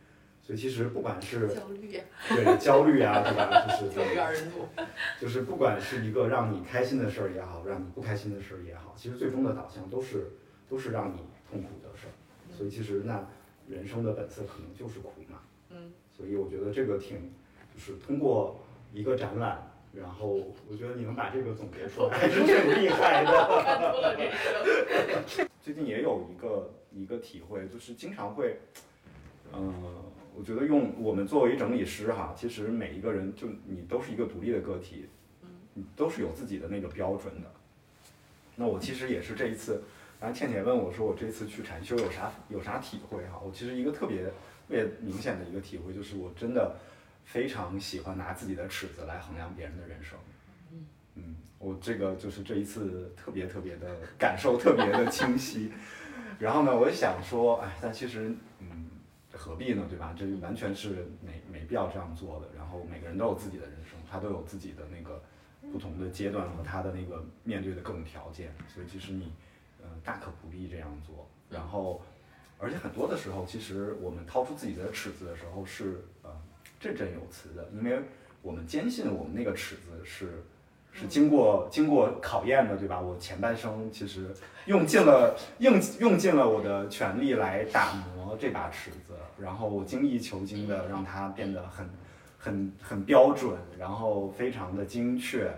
[0.43, 3.67] 所以其实不管是焦虑呀，对焦虑啊， 对吧？
[3.81, 4.49] 就是。
[5.21, 10.31] 就是不管是一个让你开心的事儿也好，让你不开心的事儿也好，其实最终的导向都是
[10.69, 11.19] 都是让你
[11.51, 12.13] 痛苦的事儿。
[12.51, 13.23] 所以其实那
[13.69, 15.41] 人生的本色可能就是苦嘛。
[15.71, 15.93] 嗯。
[16.17, 17.31] 所以我觉得这个挺，
[17.75, 18.59] 就是通过
[18.93, 20.39] 一个展览，然后
[20.69, 24.29] 我觉得你能把这个总结出来， 还是挺厉害的。
[25.63, 28.59] 最近也有一个一个体会，就是经常会，
[29.53, 29.75] 嗯、
[30.37, 35.07] 我觉得用我们作为整理师哈，其实每一个人就你都是一个独立的个体，
[35.75, 37.51] 你都是有自己的那个标准的。
[38.57, 39.83] 那我其实也是这一次，
[40.21, 43.41] 然后倩倩问我说我这次去禅修有啥有啥体会哈？
[43.45, 44.33] 我其实一个特别特
[44.69, 46.77] 别明显的一个体会就是我真的
[47.29, 50.19] 非常喜欢拿自己的尺子来衡量别人的人生。
[51.15, 55.71] 嗯，我这个就是这一次特别特别的感受特别的清晰。
[56.39, 58.89] 然后呢，我就想说，哎，但其实，嗯，
[59.35, 60.15] 何必呢，对吧？
[60.17, 62.49] 这完全是没没必要这样做的。
[62.57, 65.23] 然后每个人都有自己的人生，他都有自己的那个
[65.71, 69.31] 不同的阶段和他的那个面对的各种条件，所以其实你，
[69.83, 71.29] 呃，大可不必这样做。
[71.51, 72.01] 然后，
[72.57, 76.18] 而且很多的时候，其实我们掏出自己的尺子的时候是呃
[76.81, 78.01] 振振有词的，因为
[78.43, 80.45] 我们坚信我们那个尺子是
[80.93, 83.01] 是经过经过考验的，对吧？
[83.01, 84.35] 我前半生其实
[84.67, 91.89] 用尽了用用尽了我的全力来打磨这把尺子，然后我精益求精的让它变得很
[92.39, 95.53] 很很标准，然后非常的精确。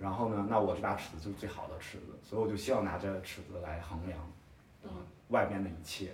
[0.00, 4.32] 然后呢，那我这把尺子就是最好的尺子，所以我就希望拿着尺子来衡量，
[4.84, 4.90] 嗯
[5.30, 6.12] 外面的一切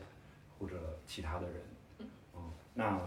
[0.59, 0.75] 或者
[1.07, 2.41] 其他的人，嗯，
[2.73, 2.99] 那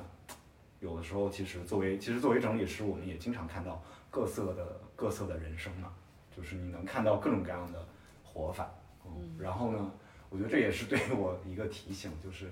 [0.80, 5.94] 有的时候其实作为其实作为整理师，我们也经常看到各色的各色的人生嘛，
[6.36, 7.84] 就是你能看到各种各样的
[8.24, 8.70] 活法，
[9.06, 9.92] 嗯，然后呢，
[10.30, 12.52] 我觉得这也是对我一个提醒，就是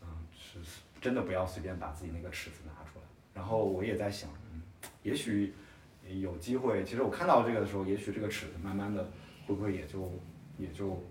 [0.00, 3.04] 嗯，是是真的不要随便把自己那个尺子拿出来。
[3.34, 4.62] 然后我也在想，嗯，
[5.02, 5.52] 也许
[6.06, 9.04] 有机会，其实我看到这个的时候，也许这个尺子慢慢的
[9.46, 10.10] 会不会也就
[10.56, 11.02] 也就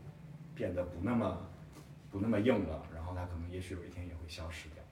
[0.55, 1.37] 变得不那么
[2.09, 4.83] 不那么硬了，然后它可能也许有一天也会消失掉。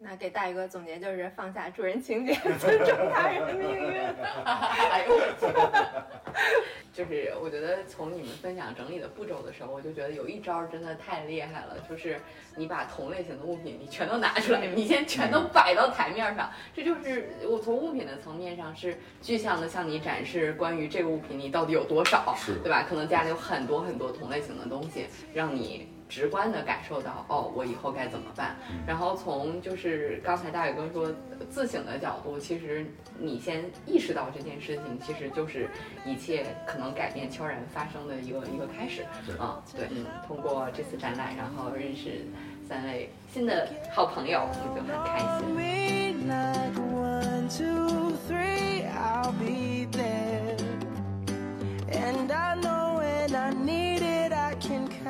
[0.00, 4.00] 那给大宇哥总结就是放下助人情节，尊重他人的命运。
[4.44, 5.46] 哎呦我去！
[6.94, 12.20] 就是我觉得从你们分享整理的步骤的时候，我就觉得有一招真的太厉害了，就是
[12.56, 22.86] 你把同类型的物品你全都拿出来，你先全都摆到台面上，这就是我从物品的层面上是具象的向你展示关于这个物品你到底有多少，是对吧？
[22.88, 28.56] 可能家里有很多很多同类型的东西，让你直观的感受到，哦，我以后该怎么办。
[28.86, 31.12] 然后从就是刚才大宇哥说
[31.50, 32.86] 自省的角度，其实
[33.18, 35.68] 你先意识到这件事情，其实就是
[36.04, 39.02] 一切可能改变悄然发生的一个一个开始。
[39.38, 42.26] 啊，对，嗯，通过这次展览，然后认识
[42.66, 45.28] 三位新的好朋友，我们就很开心。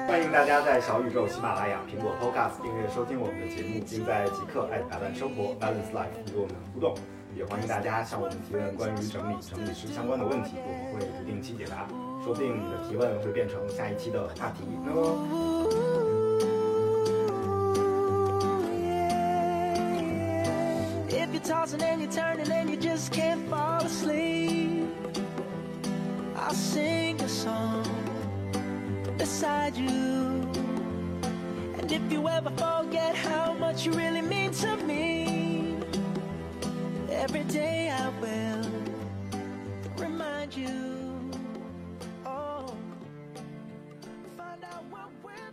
[0.07, 6.95] 欢迎大家在小宇宙、喜马拉雅、苹果 Podcast 订阅收听我们的节目，并在极客爱百万生活 Balance Life 与我们互动。
[7.35, 11.87] 也欢迎大家向我们提问关于整理、整理师相关的问题，我们会不定期解答。
[12.23, 14.93] 说不定你的提问会变成下一期的话题呢。
[21.09, 24.89] If you're tossing and you're turning and you just can't fall asleep,
[26.37, 27.87] I'll sing a song
[29.19, 29.89] beside you.
[31.79, 35.77] And if you ever forget how much you really mean to me,
[37.11, 38.71] every day I will
[39.97, 41.31] remind you.
[42.25, 42.77] Oh,
[44.37, 45.53] find out what we're